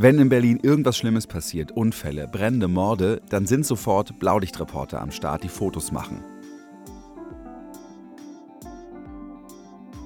Wenn 0.00 0.20
in 0.20 0.28
Berlin 0.28 0.60
irgendwas 0.62 0.96
Schlimmes 0.96 1.26
passiert, 1.26 1.72
Unfälle, 1.72 2.28
Brände, 2.28 2.68
Morde, 2.68 3.20
dann 3.30 3.46
sind 3.46 3.66
sofort 3.66 4.20
Blaulichtreporter 4.20 5.02
am 5.02 5.10
Start, 5.10 5.42
die 5.42 5.48
Fotos 5.48 5.90
machen. 5.90 6.22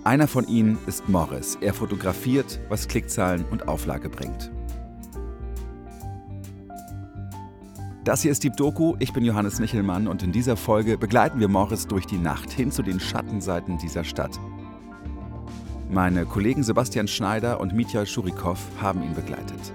Einer 0.02 0.28
von 0.28 0.48
ihnen 0.48 0.78
ist 0.86 1.10
Morris. 1.10 1.58
Er 1.60 1.74
fotografiert, 1.74 2.58
was 2.70 2.88
Klickzahlen 2.88 3.44
und 3.50 3.68
Auflage 3.68 4.08
bringt. 4.08 4.50
Das 8.04 8.22
hier 8.22 8.32
ist 8.32 8.42
Deep 8.44 8.56
Doku, 8.56 8.96
ich 8.98 9.12
bin 9.12 9.26
Johannes 9.26 9.58
Nichelmann 9.58 10.08
und 10.08 10.22
in 10.22 10.32
dieser 10.32 10.56
Folge 10.56 10.96
begleiten 10.96 11.38
wir 11.38 11.48
Morris 11.48 11.86
durch 11.86 12.06
die 12.06 12.16
Nacht 12.16 12.50
hin 12.50 12.72
zu 12.72 12.82
den 12.82 12.98
Schattenseiten 12.98 13.76
dieser 13.76 14.04
Stadt. 14.04 14.40
Meine 15.90 16.24
Kollegen 16.24 16.62
Sebastian 16.62 17.08
Schneider 17.08 17.60
und 17.60 17.74
Mitya 17.74 18.06
Schurikow 18.06 18.58
haben 18.80 19.02
ihn 19.02 19.14
begleitet. 19.14 19.74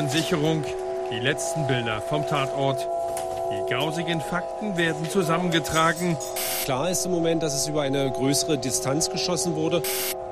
Spurensicherung, 0.00 0.64
die 1.12 1.18
letzten 1.18 1.66
Bilder 1.66 2.00
vom 2.00 2.26
Tatort. 2.26 2.88
Die 3.52 3.70
grausigen 3.70 4.22
Fakten 4.22 4.78
werden 4.78 5.10
zusammengetragen. 5.10 6.16
Klar 6.64 6.88
ist 6.88 7.04
im 7.04 7.12
Moment, 7.12 7.42
dass 7.42 7.52
es 7.52 7.68
über 7.68 7.82
eine 7.82 8.10
größere 8.10 8.56
Distanz 8.56 9.10
geschossen 9.10 9.56
wurde. 9.56 9.82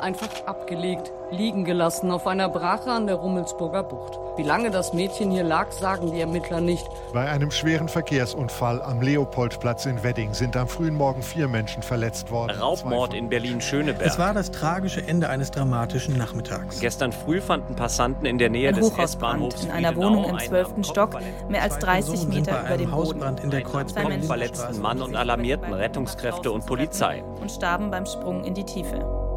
Einfach 0.01 0.29
abgelegt, 0.47 1.13
liegen 1.31 1.65
gelassen 1.65 2.11
auf 2.13 2.27
einer 2.27 2.49
Brache 2.49 2.91
an 2.91 3.07
der 3.07 3.17
Rummelsburger 3.17 3.83
Bucht. 3.83 4.19
Wie 4.37 4.45
lange 4.45 4.71
das 4.71 4.93
Mädchen 4.93 5.33
hier 5.33 5.43
lag, 5.43 5.73
sagen 5.73 6.13
die 6.13 6.21
Ermittler 6.21 6.61
nicht. 6.61 6.87
Bei 7.13 7.29
einem 7.29 7.51
schweren 7.51 7.89
Verkehrsunfall 7.89 8.81
am 8.83 9.03
Leopoldplatz 9.03 9.87
in 9.87 10.05
Wedding 10.05 10.35
sind 10.35 10.57
am 10.57 10.69
frühen 10.69 10.95
Morgen 10.95 11.23
vier 11.23 11.49
Menschen 11.49 11.83
verletzt 11.83 12.31
worden. 12.31 12.57
Raubmord 12.57 13.13
in 13.15 13.29
Berlin-Schöneberg. 13.29 14.07
Es 14.07 14.19
war 14.19 14.35
das 14.35 14.53
tragische 14.53 15.05
Ende 15.07 15.29
eines 15.29 15.51
dramatischen 15.51 16.17
Nachmittags. 16.17 16.79
Gestern 16.79 17.11
früh 17.11 17.41
fanden 17.41 17.75
Passanten 17.75 18.27
in 18.27 18.39
der 18.39 18.51
Nähe 18.51 18.69
Ein 18.69 18.77
des 18.77 18.97
S-Bahnhofs 18.97 19.65
in 19.65 19.71
einer 19.73 19.97
Wohnung 19.97 20.25
im 20.25 20.39
12. 20.39 20.69
Stock, 20.83 21.19
mehr 21.49 21.63
als 21.63 21.79
30 21.79 22.13
Personen 22.13 22.33
sind 22.33 22.47
Meter 22.47 22.61
über 22.61 22.69
einem 22.69 22.79
dem 22.79 22.91
Boden. 22.91 23.03
Hausbrand 23.03 23.41
in 23.41 23.51
der 23.51 23.63
Kreuzberg 23.63 24.25
verletzten 24.25 24.81
Mann 24.81 25.03
und 25.03 25.17
alarmierten 25.17 25.73
Rettungskräfte 25.73 26.53
und 26.53 26.65
Polizei. 26.67 27.25
und 27.41 27.51
starben 27.51 27.91
beim 27.91 28.07
Sprung 28.07 28.45
in 28.45 28.55
die 28.55 28.65
Tiefe. 28.65 29.28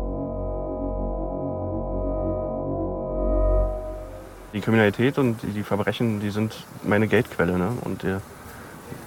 Die 4.53 4.59
Kriminalität 4.59 5.17
und 5.17 5.37
die 5.43 5.63
Verbrechen, 5.63 6.19
die 6.19 6.29
sind 6.29 6.65
meine 6.83 7.07
Geldquelle. 7.07 7.57
Ne? 7.57 7.71
Und 7.81 8.03
die, 8.03 8.17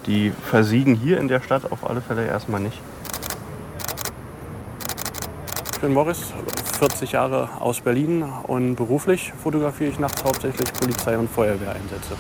die 0.07 0.31
versiegen 0.31 0.95
hier 0.95 1.19
in 1.19 1.29
der 1.29 1.43
Stadt 1.43 1.71
auf 1.71 1.89
alle 1.89 2.01
Fälle 2.01 2.27
erstmal 2.27 2.61
nicht. 2.61 2.81
Ich 5.73 5.81
bin 5.81 5.93
Morris, 5.93 6.33
40 6.79 7.13
Jahre 7.13 7.61
aus 7.61 7.83
Berlin 7.83 8.23
und 8.23 8.77
beruflich 8.77 9.35
fotografiere 9.43 9.91
ich 9.91 9.99
nachts 9.99 10.25
hauptsächlich 10.25 10.73
Polizei- 10.73 11.19
und 11.19 11.29
Feuerwehreinsätze. 11.29 12.17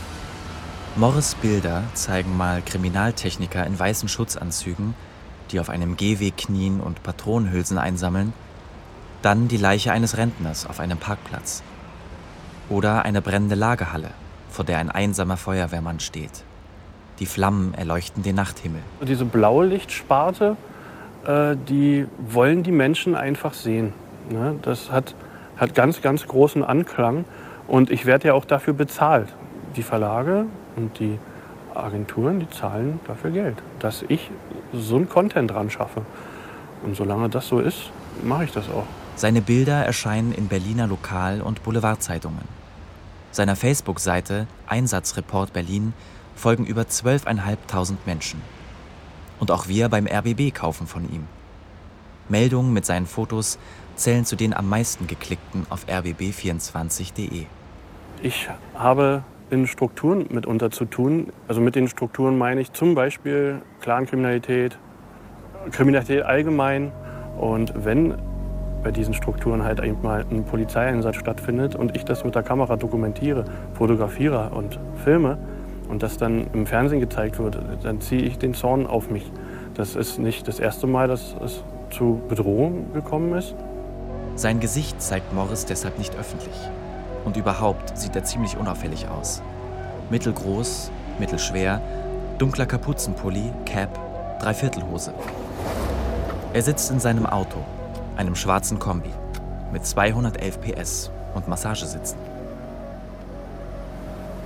Morris 0.97 1.35
Bilder 1.35 1.83
zeigen 1.95 2.37
mal 2.37 2.61
Kriminaltechniker 2.61 3.67
in 3.67 3.79
weißen 3.79 4.09
Schutzanzügen, 4.09 4.95
die 5.51 5.61
auf 5.61 5.71
einem 5.71 5.97
Gehweg 5.97 6.37
knien 6.37 6.81
und 6.81 7.03
Patronenhülsen 7.03 7.79
einsammeln, 7.79 8.35
dann 9.23 9.49
die 9.49 9.57
Leiche 9.57 9.93
eines 9.93 10.19
Rentners 10.19 10.67
auf 10.67 10.79
einem 10.79 10.99
Parkplatz. 10.99 11.63
Oder 12.69 13.05
eine 13.05 13.21
brennende 13.21 13.55
Lagerhalle, 13.55 14.11
vor 14.51 14.65
der 14.65 14.79
ein 14.79 14.91
einsamer 14.91 15.37
Feuerwehrmann 15.37 16.01
steht. 16.01 16.45
Die 17.19 17.27
Flammen 17.27 17.75
erleuchten 17.75 18.23
den 18.23 18.37
Nachthimmel. 18.37 18.81
Diese 19.03 19.25
Blaulichtsparte, 19.25 20.57
äh, 21.27 21.57
die 21.69 22.07
wollen 22.19 22.63
die 22.63 22.73
Menschen 22.73 23.15
einfach 23.15 23.55
sehen. 23.55 23.93
Ne? 24.31 24.57
Das 24.63 24.91
hat, 24.91 25.15
hat 25.57 25.75
ganz, 25.75 26.03
ganz 26.03 26.27
großen 26.27 26.65
Anklang. 26.65 27.25
Und 27.69 27.91
ich 27.91 28.05
werde 28.05 28.29
ja 28.29 28.35
auch 28.35 28.45
dafür 28.45 28.75
bezahlt. 28.75 29.29
Die 29.77 29.83
Verlage 29.83 30.47
und 30.77 30.99
die 30.99 31.19
Agenturen, 31.75 32.41
die 32.41 32.51
zahlen 32.51 33.01
dafür 33.07 33.31
Geld, 33.31 33.57
dass 33.79 34.05
ich 34.09 34.31
so 34.73 34.97
einen 34.97 35.09
Content 35.09 35.51
dran 35.51 35.71
schaffe. 35.71 36.03
Und 36.83 36.97
solange 36.97 37.29
das 37.29 37.49
so 37.49 37.61
ist, 37.61 37.91
mache 38.23 38.45
ich 38.45 38.53
das 38.53 38.69
auch. 38.69 38.87
Seine 39.17 39.43
Bilder 39.43 39.85
erscheinen 39.85 40.33
in 40.33 40.49
Berliner 40.49 40.89
Lokal- 40.89 41.41
und 41.41 41.63
Boulevardzeitungen. 41.63 42.49
Seiner 43.31 43.55
Facebook-Seite 43.55 44.49
Einsatzreport 44.67 45.53
Berlin 45.53 45.93
folgen 46.35 46.67
über 46.67 46.83
12.500 46.83 47.97
Menschen. 48.07 48.43
Und 49.39 49.53
auch 49.53 49.69
wir 49.69 49.89
beim 49.89 50.07
RBB 50.07 50.53
kaufen 50.53 50.87
von 50.87 51.05
ihm. 51.05 51.27
Meldungen 52.29 52.73
mit 52.73 52.87
seinen 52.87 53.07
Fotos 53.07 53.59
zählen 53.95 54.25
zu 54.25 54.35
den 54.35 54.53
am 54.53 54.69
meisten 54.69 55.07
geklickten 55.07 55.67
auf 55.71 55.87
rbb24.de. 55.87 57.47
Ich 58.23 58.49
habe 58.75 59.23
in 59.51 59.67
Strukturen 59.67 60.27
mitunter 60.31 60.71
zu 60.71 60.87
tun. 60.87 61.33
Also 61.47 61.61
mit 61.61 61.77
den 61.77 61.89
Strukturen 61.89 62.37
meine 62.37 62.61
ich 62.61 62.73
zum 62.73 62.95
Beispiel 62.95 63.63
Clankriminalität, 63.81 64.79
Kriminalität 65.71 66.23
allgemein. 66.23 66.91
Und 67.39 67.73
wenn 67.77 68.15
bei 68.85 68.91
diesen 68.91 69.15
Strukturen 69.15 69.65
halt 69.65 69.83
eben 69.83 70.03
mal 70.03 70.25
ein 70.31 70.45
Polizeieinsatz 70.45 71.17
stattfindet 71.17 71.75
und 71.75 71.97
ich 71.97 72.05
das 72.05 72.23
mit 72.23 72.35
der 72.35 72.43
Kamera 72.43 72.77
dokumentiere, 72.77 73.45
fotografiere 73.73 74.51
und 74.51 74.79
filme 75.03 75.39
und 75.89 76.03
das 76.03 76.19
dann 76.19 76.47
im 76.53 76.67
Fernsehen 76.67 77.01
gezeigt 77.01 77.39
wird, 77.39 77.59
dann 77.83 78.01
ziehe 78.01 78.23
ich 78.23 78.39
den 78.39 78.55
Zorn 78.55 78.87
auf 78.87 79.11
mich. 79.11 79.31
Das 79.75 79.97
ist 79.97 80.19
nicht 80.19 80.47
das 80.47 80.61
erste 80.61 80.87
Mal, 80.87 81.09
dass 81.09 81.35
es 81.45 81.65
zu 81.91 82.21
Bedrohungen 82.29 82.93
gekommen 82.93 83.35
ist. 83.35 83.55
Sein 84.37 84.61
Gesicht 84.61 85.01
zeigt 85.01 85.33
Morris 85.33 85.65
deshalb 85.65 85.99
nicht 85.99 86.17
öffentlich. 86.17 86.55
Und 87.25 87.37
überhaupt 87.37 87.97
sieht 87.97 88.15
er 88.15 88.25
ziemlich 88.25 88.57
unauffällig 88.57 89.09
aus. 89.09 89.43
Mittelgroß, 90.11 90.91
mittelschwer, 91.19 91.81
dunkler 92.39 92.67
Kapuzenpulli, 92.67 93.51
Cap, 93.65 93.99
Dreiviertelhose. 94.41 95.15
Er 96.53 96.63
sitzt 96.63 96.91
in 96.91 97.01
seinem 97.01 97.27
Auto, 97.27 97.59
einem 98.17 98.35
schwarzen 98.35 98.79
Kombi, 98.79 99.11
mit 99.73 99.85
211 99.85 100.61
PS 100.61 101.11
und 101.35 101.49
Massagesitzen. 101.49 102.19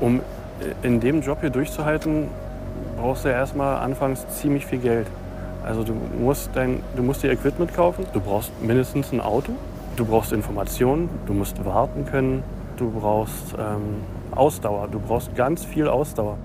Um 0.00 0.20
in 0.82 1.00
dem 1.00 1.22
Job 1.22 1.38
hier 1.40 1.50
durchzuhalten, 1.50 2.28
brauchst 2.96 3.24
du 3.24 3.28
ja 3.28 3.36
erstmal 3.36 3.78
anfangs 3.78 4.26
ziemlich 4.40 4.66
viel 4.66 4.78
Geld. 4.78 5.06
Also 5.64 5.84
du 5.84 5.92
musst, 5.92 6.50
dein, 6.54 6.80
du 6.96 7.02
musst 7.02 7.22
dir 7.22 7.30
Equipment 7.30 7.74
kaufen, 7.74 8.06
du 8.12 8.20
brauchst 8.20 8.50
mindestens 8.62 9.12
ein 9.12 9.20
Auto, 9.20 9.52
du 9.96 10.04
brauchst 10.04 10.32
Informationen, 10.32 11.08
du 11.26 11.34
musst 11.34 11.64
warten 11.64 12.06
können, 12.06 12.42
du 12.76 12.90
brauchst 12.90 13.54
ähm, 13.58 14.02
Ausdauer, 14.30 14.88
du 14.88 15.00
brauchst 15.00 15.34
ganz 15.34 15.64
viel 15.64 15.88
Ausdauer. 15.88 16.38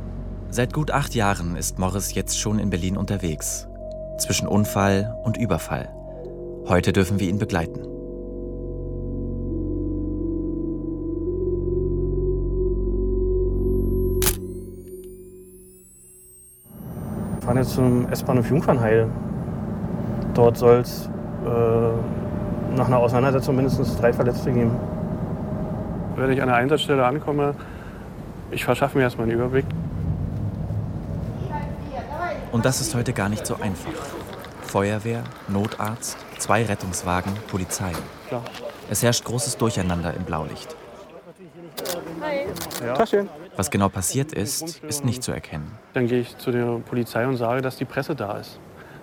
Seit 0.49 0.73
gut 0.73 0.91
acht 0.91 1.15
Jahren 1.15 1.55
ist 1.55 1.79
Morris 1.79 2.13
jetzt 2.13 2.39
schon 2.39 2.59
in 2.59 2.69
Berlin 2.69 2.97
unterwegs. 2.97 3.67
Zwischen 4.19 4.47
Unfall 4.47 5.15
und 5.23 5.37
Überfall. 5.37 5.89
Heute 6.65 6.93
dürfen 6.93 7.19
wir 7.19 7.27
ihn 7.27 7.39
begleiten. 7.39 7.81
Wir 17.33 17.41
fahren 17.41 17.57
jetzt 17.57 17.71
zum 17.71 18.07
S-Bahnhof 18.09 18.49
Jungfernheide. 18.49 19.09
Dort 20.33 20.57
soll 20.57 20.77
es 20.77 21.09
äh, 21.45 22.77
nach 22.77 22.87
einer 22.87 22.99
Auseinandersetzung 22.99 23.57
mindestens 23.57 23.97
drei 23.97 24.13
Verletzte 24.13 24.53
geben. 24.53 24.71
Wenn 26.15 26.31
ich 26.31 26.41
an 26.41 26.47
der 26.47 26.55
Einsatzstelle 26.55 27.05
ankomme, 27.05 27.55
ich 28.51 28.63
verschaffe 28.63 28.97
mir 28.97 29.03
erstmal 29.03 29.27
einen 29.27 29.37
Überblick. 29.37 29.65
Und 32.53 32.63
das 32.63 32.79
ist 32.79 32.95
heute 32.95 33.11
gar 33.11 33.27
nicht 33.27 33.45
so 33.45 33.55
einfach. 33.55 33.91
Feuerwehr, 34.61 35.23
Notarzt, 35.49 36.17
zwei 36.43 36.65
Rettungswagen, 36.65 37.31
Polizei. 37.47 37.93
Klar. 38.27 38.43
Es 38.89 39.01
herrscht 39.01 39.23
großes 39.23 39.55
Durcheinander 39.55 40.13
im 40.13 40.23
Blaulicht. 40.23 40.75
Ja. 42.85 42.93
Taschen. 42.93 43.29
Was 43.55 43.71
genau 43.71 43.87
passiert 43.87 44.33
ist, 44.33 44.83
ist 44.83 45.05
nicht 45.05 45.23
zu 45.23 45.31
erkennen. 45.31 45.71
Dann 45.93 46.07
gehe 46.07 46.19
ich 46.19 46.37
zu 46.37 46.51
der 46.51 46.81
Polizei 46.85 47.25
und 47.25 47.37
sage, 47.37 47.61
dass 47.61 47.77
die 47.77 47.85
Presse 47.85 48.13
da 48.13 48.37
ist. 48.37 48.59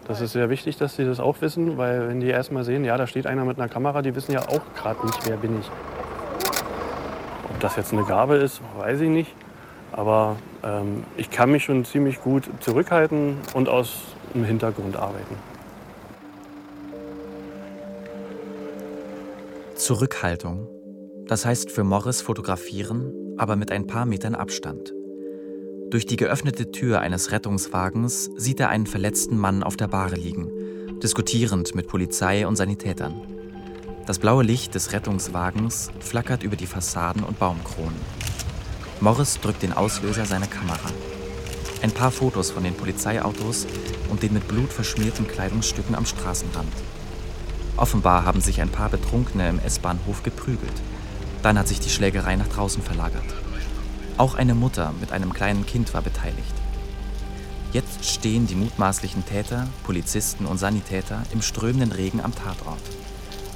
Das 0.06 0.20
ist 0.20 0.32
sehr 0.32 0.50
wichtig, 0.50 0.76
dass 0.76 0.96
sie 0.96 1.06
das 1.06 1.19
auch 1.19 1.40
wissen, 1.40 1.78
weil 1.78 2.08
wenn 2.08 2.20
die 2.20 2.28
erst 2.28 2.52
mal 2.52 2.62
sehen, 2.64 2.84
ja, 2.84 2.98
da 2.98 3.06
steht 3.06 3.26
einer 3.26 3.46
mit 3.46 3.58
einer 3.58 3.70
Kamera, 3.70 4.02
die 4.02 4.14
wissen 4.14 4.32
ja 4.32 4.40
auch 4.40 4.60
gerade 4.76 5.06
nicht, 5.06 5.26
wer 5.26 5.38
bin 5.38 5.60
ich. 5.60 5.70
Ob 7.48 7.58
das 7.60 7.76
jetzt 7.76 7.94
eine 7.94 8.04
Gabe 8.04 8.37
ist, 8.37 8.60
weiß 8.76 9.00
ich 9.00 9.08
nicht. 9.08 9.34
Aber 9.92 10.37
ähm, 10.62 11.04
ich 11.16 11.31
kann 11.31 11.50
mich 11.50 11.64
schon 11.64 11.87
ziemlich 11.87 12.20
gut 12.20 12.50
zurückhalten 12.60 13.38
und 13.54 13.70
aus 13.70 14.02
dem 14.34 14.44
Hintergrund 14.44 14.96
arbeiten. 14.96 15.50
Zurückhaltung. 19.90 20.69
Das 21.26 21.44
heißt 21.44 21.72
für 21.72 21.82
Morris 21.82 22.20
fotografieren, 22.20 23.12
aber 23.38 23.56
mit 23.56 23.72
ein 23.72 23.88
paar 23.88 24.06
Metern 24.06 24.37
Abstand. 24.37 24.94
Durch 25.90 26.06
die 26.06 26.14
geöffnete 26.14 26.70
Tür 26.70 27.00
eines 27.00 27.32
Rettungswagens 27.32 28.31
sieht 28.37 28.60
er 28.60 28.69
einen 28.69 28.87
verletzten 28.87 29.37
Mann 29.37 29.64
auf 29.64 29.76
der 29.76 29.88
Bahre 29.88 30.14
liegen, 30.14 30.48
diskutierend 31.02 31.75
mit 31.75 31.88
Polizei 31.88 32.46
und 32.46 32.54
Sanitätern. 32.54 33.20
Das 34.06 34.20
blaue 34.20 34.44
Licht 34.44 34.76
des 34.76 34.92
Rettungswagens 34.92 35.90
flackert 35.98 36.44
über 36.44 36.54
die 36.54 36.66
Fassaden 36.66 37.25
und 37.25 37.40
Baumkronen. 37.40 37.98
Morris 39.00 39.40
drückt 39.40 39.64
den 39.64 39.72
Auslöser 39.72 40.25
seiner 40.25 40.46
Kamera. 40.46 40.88
Ein 41.82 41.90
paar 41.90 42.12
Fotos 42.12 42.52
von 42.52 42.62
den 42.62 42.75
Polizeiautos 42.75 43.66
und 44.08 44.22
den 44.22 44.34
mit 44.34 44.46
Blut 44.46 44.72
verschmierten 44.72 45.26
Kleidungsstücken 45.26 45.96
am 45.96 46.06
Straßenrand. 46.06 46.72
Offenbar 47.80 48.26
haben 48.26 48.42
sich 48.42 48.60
ein 48.60 48.68
paar 48.68 48.90
Betrunkene 48.90 49.48
im 49.48 49.58
S-Bahnhof 49.58 50.22
geprügelt. 50.22 50.82
Dann 51.42 51.58
hat 51.58 51.66
sich 51.66 51.80
die 51.80 51.88
Schlägerei 51.88 52.36
nach 52.36 52.48
draußen 52.48 52.82
verlagert. 52.82 53.24
Auch 54.18 54.34
eine 54.34 54.54
Mutter 54.54 54.92
mit 55.00 55.12
einem 55.12 55.32
kleinen 55.32 55.64
Kind 55.64 55.94
war 55.94 56.02
beteiligt. 56.02 56.54
Jetzt 57.72 58.04
stehen 58.04 58.46
die 58.46 58.54
mutmaßlichen 58.54 59.24
Täter, 59.24 59.66
Polizisten 59.84 60.44
und 60.44 60.58
Sanitäter 60.58 61.22
im 61.32 61.40
strömenden 61.40 61.92
Regen 61.92 62.20
am 62.20 62.34
Tatort. 62.34 62.82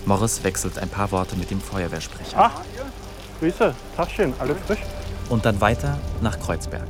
Morris 0.07 0.43
wechselt 0.43 0.79
ein 0.79 0.89
paar 0.89 1.13
Worte 1.13 1.37
mit 1.37 1.51
dem 1.51 1.61
Feuerwehrsprecher. 1.61 2.35
Ach, 2.39 2.63
Grüße, 3.41 3.75
Tagchen, 3.95 4.33
alles 4.39 4.57
frisch? 4.67 4.81
Und 5.29 5.45
dann 5.45 5.61
weiter 5.61 5.99
nach 6.23 6.41
Kreuzberg. 6.41 6.89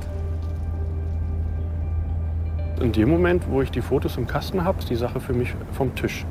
In 2.79 2.93
dem 2.93 3.09
Moment, 3.11 3.49
wo 3.49 3.61
ich 3.61 3.73
die 3.73 3.83
Fotos 3.83 4.19
im 4.19 4.29
Kasten 4.29 4.63
habe, 4.63 4.79
ist 4.79 4.89
die 4.89 4.97
Sache 4.97 5.19
für 5.19 5.33
mich 5.33 5.53
vom 5.73 5.93
Tisch. 5.97 6.25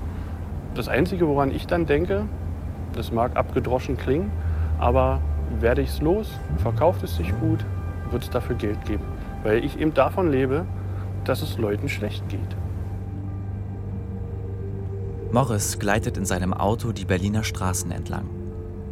Das 0.75 0.87
Einzige, 0.87 1.27
woran 1.27 1.51
ich 1.51 1.67
dann 1.67 1.85
denke, 1.85 2.25
das 2.93 3.11
mag 3.11 3.35
abgedroschen 3.35 3.97
klingen, 3.97 4.31
aber 4.79 5.21
werde 5.59 5.81
ich 5.81 5.89
es 5.89 6.01
los, 6.01 6.31
verkauft 6.57 7.03
es 7.03 7.15
sich 7.15 7.31
gut, 7.39 7.63
wird 8.11 8.23
es 8.23 8.29
dafür 8.29 8.55
Geld 8.55 8.83
geben. 8.85 9.03
Weil 9.43 9.63
ich 9.63 9.79
eben 9.79 9.93
davon 9.93 10.31
lebe, 10.31 10.65
dass 11.25 11.41
es 11.41 11.57
Leuten 11.57 11.89
schlecht 11.89 12.27
geht. 12.29 12.39
Morris 15.31 15.79
gleitet 15.79 16.17
in 16.17 16.25
seinem 16.25 16.53
Auto 16.53 16.91
die 16.91 17.05
Berliner 17.05 17.43
Straßen 17.43 17.91
entlang. 17.91 18.29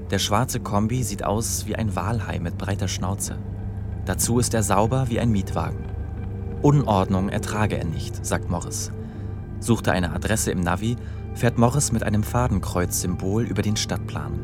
Der 0.09 0.19
schwarze 0.19 0.59
Kombi 0.59 1.03
sieht 1.03 1.23
aus 1.23 1.67
wie 1.67 1.75
ein 1.75 1.95
Walhai 1.95 2.39
mit 2.39 2.57
breiter 2.57 2.87
Schnauze. 2.87 3.37
Dazu 4.05 4.39
ist 4.39 4.53
er 4.53 4.63
sauber 4.63 5.05
wie 5.09 5.19
ein 5.19 5.31
Mietwagen. 5.31 5.85
Unordnung 6.61 7.29
ertrage 7.29 7.77
er 7.77 7.85
nicht, 7.85 8.25
sagt 8.25 8.49
Morris. 8.49 8.91
Sucht 9.59 9.87
er 9.87 9.93
eine 9.93 10.13
Adresse 10.13 10.51
im 10.51 10.59
Navi, 10.59 10.95
fährt 11.33 11.57
Morris 11.57 11.91
mit 11.91 12.03
einem 12.03 12.23
Fadenkreuz-Symbol 12.23 13.43
über 13.43 13.61
den 13.61 13.75
Stadtplan. 13.75 14.39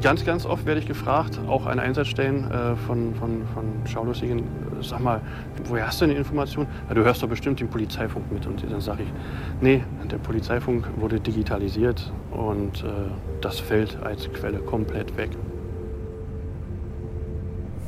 Ganz, 0.00 0.24
ganz 0.24 0.46
oft 0.46 0.64
werde 0.64 0.80
ich 0.80 0.86
gefragt, 0.86 1.38
auch 1.46 1.66
an 1.66 1.78
Einsatzstellen 1.78 2.50
äh, 2.50 2.76
von, 2.76 3.14
von, 3.14 3.42
von 3.52 3.64
Schaulustigen, 3.86 4.38
äh, 4.38 4.42
sag 4.82 5.00
mal, 5.00 5.20
woher 5.64 5.86
hast 5.86 6.00
du 6.00 6.06
denn 6.06 6.14
die 6.14 6.18
Information? 6.18 6.66
Ja, 6.88 6.94
du 6.94 7.04
hörst 7.04 7.22
doch 7.22 7.28
bestimmt 7.28 7.60
den 7.60 7.68
Polizeifunk 7.68 8.32
mit. 8.32 8.46
Und 8.46 8.64
dann 8.70 8.80
sage 8.80 9.02
ich, 9.02 9.12
nee, 9.60 9.84
der 10.10 10.16
Polizeifunk 10.16 10.88
wurde 10.96 11.20
digitalisiert 11.20 12.10
und 12.30 12.82
äh, 12.82 12.86
das 13.42 13.60
fällt 13.60 14.02
als 14.02 14.32
Quelle 14.32 14.60
komplett 14.60 15.14
weg. 15.18 15.30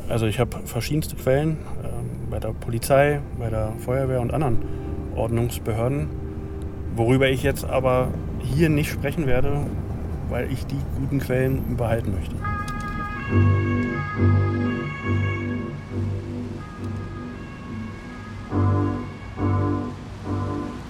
Also 0.08 0.26
ich 0.26 0.38
habe 0.38 0.58
verschiedenste 0.66 1.16
Quellen 1.16 1.52
äh, 1.82 2.30
bei 2.30 2.38
der 2.38 2.52
Polizei, 2.52 3.22
bei 3.38 3.48
der 3.48 3.72
Feuerwehr 3.78 4.20
und 4.20 4.32
anderen 4.32 4.58
Ordnungsbehörden, 5.16 6.08
worüber 6.96 7.28
ich 7.28 7.42
jetzt 7.42 7.64
aber 7.64 8.08
hier 8.40 8.68
nicht 8.68 8.90
sprechen 8.90 9.26
werde, 9.26 9.66
weil 10.28 10.50
ich 10.50 10.66
die 10.66 10.80
guten 10.98 11.18
Quellen 11.18 11.76
behalten 11.76 12.14
möchte. 12.14 12.34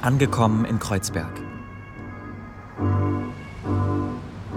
Angekommen 0.03 0.65
in 0.67 0.79
Kreuzberg. 0.79 1.33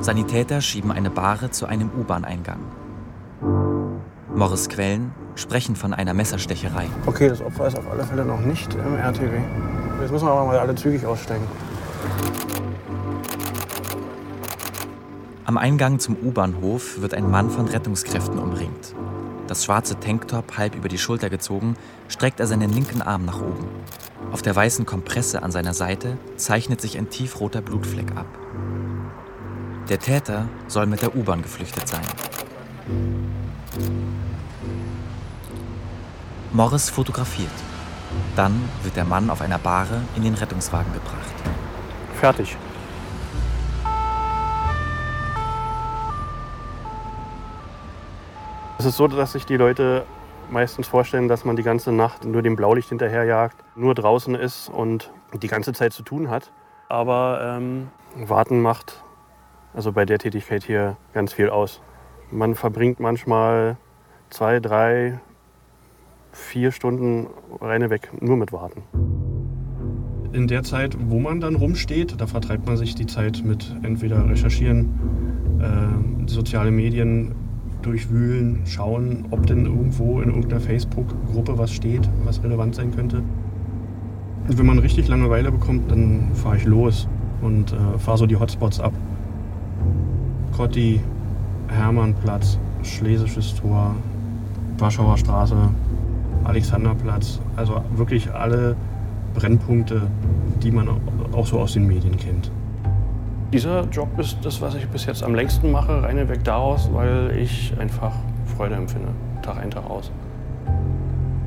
Sanitäter 0.01 0.61
schieben 0.61 0.91
eine 0.91 1.09
Bahre 1.09 1.51
zu 1.51 1.65
einem 1.65 1.89
U-Bahn-Eingang. 1.89 2.59
Morris 4.35 4.69
Quellen 4.69 5.11
sprechen 5.35 5.75
von 5.75 5.93
einer 5.93 6.13
Messerstecherei. 6.13 6.85
Okay, 7.05 7.29
das 7.29 7.41
Opfer 7.41 7.67
ist 7.67 7.77
auf 7.77 7.89
alle 7.89 8.03
Fälle 8.03 8.25
noch 8.25 8.39
nicht 8.41 8.73
im 8.75 8.95
RTW. 8.95 9.39
Jetzt 9.99 10.11
müssen 10.11 10.25
wir 10.25 10.31
aber 10.31 10.45
mal 10.45 10.59
alle 10.59 10.75
zügig 10.75 11.05
aussteigen. 11.05 11.47
Am 15.45 15.57
Eingang 15.57 15.99
zum 15.99 16.15
U-Bahnhof 16.21 17.01
wird 17.01 17.13
ein 17.13 17.29
Mann 17.31 17.49
von 17.49 17.67
Rettungskräften 17.67 18.37
umringt. 18.37 18.93
Das 19.47 19.63
schwarze 19.63 19.99
Tanktop 19.99 20.57
halb 20.57 20.75
über 20.75 20.89
die 20.89 20.97
Schulter 20.97 21.29
gezogen, 21.29 21.75
streckt 22.09 22.39
er 22.39 22.47
seinen 22.47 22.69
linken 22.69 23.01
Arm 23.01 23.25
nach 23.25 23.39
oben. 23.39 23.65
Auf 24.31 24.41
der 24.41 24.55
weißen 24.55 24.85
Kompresse 24.85 25.41
an 25.41 25.51
seiner 25.51 25.73
Seite 25.73 26.17
zeichnet 26.35 26.81
sich 26.81 26.97
ein 26.97 27.09
tiefroter 27.09 27.61
Blutfleck 27.61 28.11
ab. 28.17 28.27
Der 29.89 29.99
Täter 29.99 30.49
soll 30.67 30.85
mit 30.85 31.01
der 31.01 31.15
U-Bahn 31.15 31.41
geflüchtet 31.41 31.87
sein. 31.87 32.01
Morris 36.51 36.89
fotografiert. 36.89 37.49
Dann 38.35 38.69
wird 38.83 38.95
der 38.95 39.05
Mann 39.05 39.29
auf 39.29 39.41
einer 39.41 39.57
Bahre 39.57 40.01
in 40.15 40.23
den 40.23 40.33
Rettungswagen 40.33 40.91
gebracht. 40.93 41.33
Fertig. 42.15 42.57
Es 48.79 48.85
ist 48.85 48.97
so, 48.97 49.07
dass 49.07 49.31
sich 49.31 49.45
die 49.45 49.57
Leute 49.57 50.05
meistens 50.49 50.87
vorstellen, 50.87 51.27
dass 51.27 51.45
man 51.45 51.55
die 51.55 51.63
ganze 51.63 51.91
Nacht 51.91 52.25
nur 52.25 52.41
dem 52.41 52.55
Blaulicht 52.55 52.89
hinterherjagt, 52.89 53.57
nur 53.75 53.95
draußen 53.95 54.35
ist 54.35 54.69
und 54.69 55.11
die 55.33 55.47
ganze 55.47 55.73
Zeit 55.73 55.93
zu 55.93 56.03
tun 56.03 56.29
hat. 56.29 56.51
Aber 56.89 57.39
ähm, 57.43 57.89
Warten 58.15 58.61
macht 58.61 59.03
also 59.73 59.91
bei 59.91 60.05
der 60.05 60.19
Tätigkeit 60.19 60.63
hier 60.63 60.97
ganz 61.13 61.33
viel 61.33 61.49
aus. 61.49 61.81
Man 62.31 62.55
verbringt 62.55 62.99
manchmal 62.99 63.77
zwei, 64.29 64.59
drei, 64.59 65.19
vier 66.31 66.71
Stunden 66.71 67.27
reine 67.61 67.89
weg 67.89 68.11
nur 68.21 68.37
mit 68.37 68.51
Warten. 68.51 68.83
In 70.33 70.47
der 70.47 70.63
Zeit, 70.63 70.97
wo 70.99 71.19
man 71.19 71.39
dann 71.39 71.55
rumsteht, 71.55 72.19
da 72.19 72.27
vertreibt 72.27 72.67
man 72.67 72.77
sich 72.77 72.95
die 72.95 73.05
Zeit 73.05 73.43
mit 73.45 73.75
entweder 73.83 74.29
recherchieren, 74.29 74.89
äh, 75.59 76.29
soziale 76.29 76.71
Medien, 76.71 77.33
durchwühlen, 77.81 78.61
schauen, 78.65 79.25
ob 79.31 79.45
denn 79.45 79.65
irgendwo 79.65 80.19
in 80.21 80.29
irgendeiner 80.29 80.59
Facebook-Gruppe 80.59 81.57
was 81.57 81.71
steht, 81.71 82.09
was 82.23 82.43
relevant 82.43 82.75
sein 82.75 82.91
könnte. 82.93 83.23
Wenn 84.47 84.65
man 84.65 84.79
richtig 84.79 85.07
Langeweile 85.07 85.51
bekommt, 85.51 85.91
dann 85.91 86.29
fahre 86.33 86.57
ich 86.57 86.65
los 86.65 87.07
und 87.41 87.73
äh, 87.73 87.97
fahre 87.97 88.17
so 88.17 88.25
die 88.25 88.35
Hotspots 88.35 88.79
ab. 88.79 88.93
Kotti, 90.55 91.01
Hermannplatz, 91.67 92.59
Schlesisches 92.83 93.55
Tor, 93.55 93.95
Warschauer 94.77 95.17
Straße, 95.17 95.69
Alexanderplatz. 96.47 97.39
Also 97.55 97.81
wirklich 97.91 98.31
alle 98.33 98.75
Brennpunkte, 99.33 100.01
die 100.63 100.71
man 100.71 100.89
auch 101.31 101.45
so 101.45 101.59
aus 101.59 101.73
den 101.73 101.85
Medien 101.87 102.17
kennt. 102.17 102.51
Dieser 103.53 103.85
Job 103.85 104.19
ist 104.19 104.37
das, 104.41 104.59
was 104.61 104.75
ich 104.75 104.87
bis 104.87 105.05
jetzt 105.05 105.23
am 105.23 105.33
längsten 105.33 105.71
mache, 105.71 106.03
reine 106.03 106.27
weg 106.27 106.43
daraus, 106.43 106.89
weil 106.91 107.37
ich 107.37 107.73
einfach 107.79 108.13
Freude 108.57 108.75
empfinde, 108.75 109.09
Tag 109.41 109.57
ein, 109.57 109.71
Tag 109.71 109.89
aus. 109.89 110.11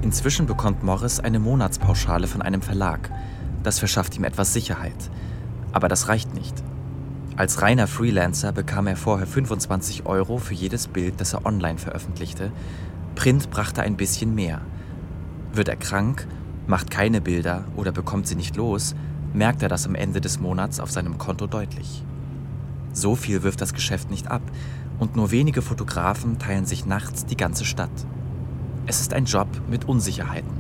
Inzwischen 0.03 0.47
bekommt 0.47 0.83
Morris 0.83 1.21
eine 1.21 1.39
Monatspauschale 1.39 2.27
von 2.27 2.41
einem 2.41 2.63
Verlag. 2.63 3.11
Das 3.63 3.79
verschafft 3.79 4.17
ihm 4.17 4.25
etwas 4.25 4.55
Sicherheit. 4.55 5.11
Aber 5.73 5.89
das 5.89 6.09
reicht 6.09 6.35
nicht. 6.35 6.55
Als 7.37 7.61
reiner 7.61 7.87
Freelancer 7.87 8.53
bekam 8.53 8.87
er 8.87 8.97
vorher 8.97 9.27
25 9.27 10.07
Euro 10.07 10.39
für 10.39 10.55
jedes 10.55 10.89
Bild, 10.89 11.21
das 11.21 11.35
er 11.35 11.45
online 11.45 11.79
veröffentlichte. 11.79 12.51
Print 13.15 13.51
brachte 13.51 13.83
ein 13.83 13.97
bisschen 13.97 14.35
mehr. 14.35 14.63
Wird 15.53 15.69
er 15.69 15.77
krank, 15.77 16.27
macht 16.67 16.91
keine 16.91 17.21
Bilder 17.21 17.65
oder 17.77 17.93
bekommt 17.93 18.27
sie 18.27 18.37
nicht 18.37 18.57
los, 18.57 18.95
merkt 19.33 19.63
er 19.63 19.69
das 19.69 19.87
am 19.87 19.95
Ende 19.95 20.21
des 20.21 20.41
Monats 20.41 20.81
auf 20.81 20.91
seinem 20.91 21.19
Konto 21.19 21.47
deutlich. 21.47 22.05
So 22.93 23.15
viel 23.17 23.43
wirft 23.43 23.61
das 23.61 23.75
Geschäft 23.75 24.11
nicht 24.11 24.29
ab 24.29 24.43
und 24.99 25.17
nur 25.17 25.31
wenige 25.31 25.63
Fotografen 25.63 26.39
teilen 26.39 26.67
sich 26.67 26.87
nachts 26.87 27.27
die 27.27 27.37
ganze 27.37 27.65
Stadt. 27.65 27.91
Es 28.87 29.01
ist 29.01 29.13
ein 29.13 29.25
Job 29.25 29.49
mit 29.69 29.87
Unsicherheiten 29.89 30.53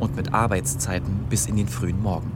und 0.00 0.16
mit 0.16 0.34
Arbeitszeiten 0.34 1.26
bis 1.28 1.46
in 1.46 1.56
den 1.56 1.68
frühen 1.68 2.02
Morgen. 2.02 2.32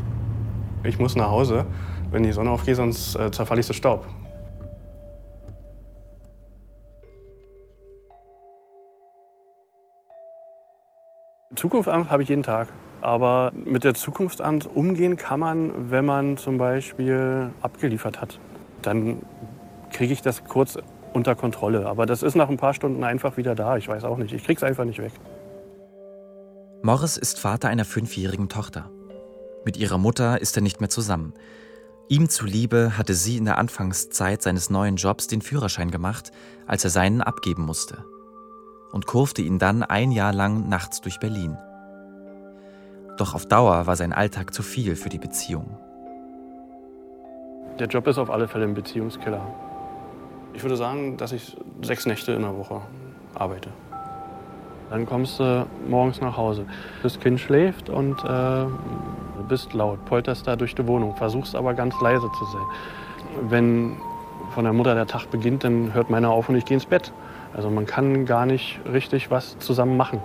Ich 0.85 0.99
muss 0.99 1.17
nach 1.17 1.31
Hause, 1.31 1.67
wenn 2.11 2.23
die 2.23 2.33
Sonne 2.33 2.51
aufgeht, 2.51 2.77
sonst 2.77 3.17
äh, 3.17 3.31
zerfalle 3.31 3.61
ich 3.61 3.67
zu 3.67 3.73
Staub. 3.73 4.07
Zukunftsamt 11.55 12.11
habe 12.11 12.23
ich 12.23 12.29
jeden 12.29 12.43
Tag. 12.43 12.69
Aber 13.01 13.53
mit 13.55 13.85
der 13.85 13.95
Zukunftsamt 13.95 14.67
umgehen 14.67 15.17
kann 15.17 15.39
man, 15.41 15.91
wenn 15.91 16.05
man 16.05 16.37
zum 16.37 16.57
Beispiel 16.57 17.51
abgeliefert 17.61 18.21
hat. 18.21 18.39
Dann 18.81 19.23
kriege 19.93 20.13
ich 20.13 20.23
das 20.23 20.45
kurz 20.45 20.79
unter 21.13 21.35
Kontrolle. 21.35 21.87
Aber 21.87 22.07
das 22.07 22.23
ist 22.23 22.35
nach 22.35 22.49
ein 22.49 22.57
paar 22.57 22.75
Stunden 22.75 23.05
einfach 23.05 23.37
wieder 23.37 23.55
da. 23.55 23.77
Ich 23.77 23.89
weiß 23.89 24.05
auch 24.05 24.17
nicht. 24.17 24.33
Ich 24.33 24.45
kriege 24.45 24.57
es 24.57 24.63
einfach 24.63 24.85
nicht 24.85 25.01
weg. 25.01 25.13
Morris 26.83 27.17
ist 27.17 27.41
Vater 27.41 27.69
einer 27.69 27.85
fünfjährigen 27.85 28.49
Tochter. 28.49 28.91
Mit 29.65 29.77
ihrer 29.77 29.99
Mutter 29.99 30.41
ist 30.41 30.57
er 30.57 30.63
nicht 30.63 30.81
mehr 30.81 30.91
zusammen. 30.91 31.33
Ihm 32.09 32.29
zuliebe 32.29 32.99
hatte 32.99 33.15
sie 33.15 33.39
in 33.39 33.47
der 33.47 33.57
Anfangszeit 33.57 34.43
seines 34.43 34.69
neuen 34.69 34.97
Jobs 34.97 35.27
den 35.27 35.41
Führerschein 35.41 35.91
gemacht, 35.91 36.33
als 36.67 36.85
er 36.85 36.91
seinen 36.91 37.23
abgeben 37.23 37.65
musste. 37.65 38.05
Und 38.95 39.07
kurfte 39.07 39.43
ihn 39.43 39.59
dann 39.59 39.83
ein 39.83 40.13
Jahr 40.13 40.33
lang 40.33 40.69
nachts 40.69 41.01
durch 41.01 41.19
Berlin. 41.19 41.59
Doch 43.17 43.35
auf 43.35 43.45
Dauer 43.45 43.89
war 43.89 43.97
sein 43.97 44.13
Alltag 44.13 44.55
zu 44.55 44.63
viel 44.63 44.95
für 44.95 45.09
die 45.09 45.19
Beziehung. 45.19 45.77
Der 47.81 47.89
Job 47.89 48.07
ist 48.07 48.19
auf 48.19 48.31
alle 48.31 48.47
Fälle 48.47 48.67
ein 48.67 48.75
Beziehungskiller. 48.75 49.45
Ich 50.53 50.63
würde 50.63 50.77
sagen, 50.77 51.17
dass 51.17 51.33
ich 51.33 51.57
sechs 51.83 52.07
Nächte 52.07 52.35
in 52.35 52.43
der 52.43 52.57
Woche 52.57 52.83
arbeite. 53.35 53.71
Dann 54.91 55.07
kommst 55.07 55.41
du 55.41 55.67
morgens 55.89 56.21
nach 56.21 56.37
Hause. 56.37 56.65
Das 57.03 57.19
Kind 57.19 57.41
schläft 57.41 57.91
und 57.91 58.25
äh, 58.25 58.67
bist 59.49 59.73
laut, 59.73 60.05
polterst 60.05 60.47
da 60.47 60.55
durch 60.55 60.77
die 60.77 60.87
Wohnung, 60.87 61.17
versuchst 61.17 61.57
aber 61.57 61.75
ganz 61.75 62.01
leise 62.01 62.31
zu 62.39 62.45
sein. 62.45 63.51
Wenn 63.51 63.97
von 64.51 64.63
der 64.63 64.73
Mutter 64.73 64.95
der 64.95 65.09
Tag 65.09 65.33
beginnt, 65.33 65.65
dann 65.65 65.93
hört 65.95 66.11
meiner 66.11 66.31
auf 66.31 66.49
und 66.49 66.55
ich 66.55 66.65
gehe 66.65 66.77
ins 66.77 66.87
Bett. 66.87 67.13
Also 67.55 67.71
man 67.71 67.87
kann 67.87 68.27
gar 68.27 68.47
nicht 68.47 68.81
richtig 68.91 69.31
was 69.31 69.59
zusammen 69.59 69.97
machen. 69.97 70.21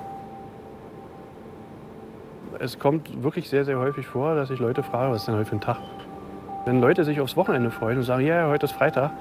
Es 2.59 2.79
kommt 2.79 3.23
wirklich 3.23 3.47
sehr, 3.47 3.63
sehr 3.63 3.79
häufig 3.79 4.05
vor, 4.07 4.35
dass 4.35 4.49
ich 4.49 4.59
Leute 4.59 4.83
frage, 4.83 5.11
was 5.11 5.21
ist 5.21 5.27
denn 5.27 5.35
heute 5.35 5.45
für 5.45 5.55
ein 5.55 5.61
Tag? 5.61 5.77
Wenn 6.65 6.81
Leute 6.81 7.05
sich 7.05 7.21
aufs 7.21 7.37
Wochenende 7.37 7.71
freuen 7.71 7.99
und 7.99 8.03
sagen, 8.03 8.25
ja, 8.25 8.49
heute 8.49 8.65
ist 8.65 8.73
Freitag, 8.73 9.11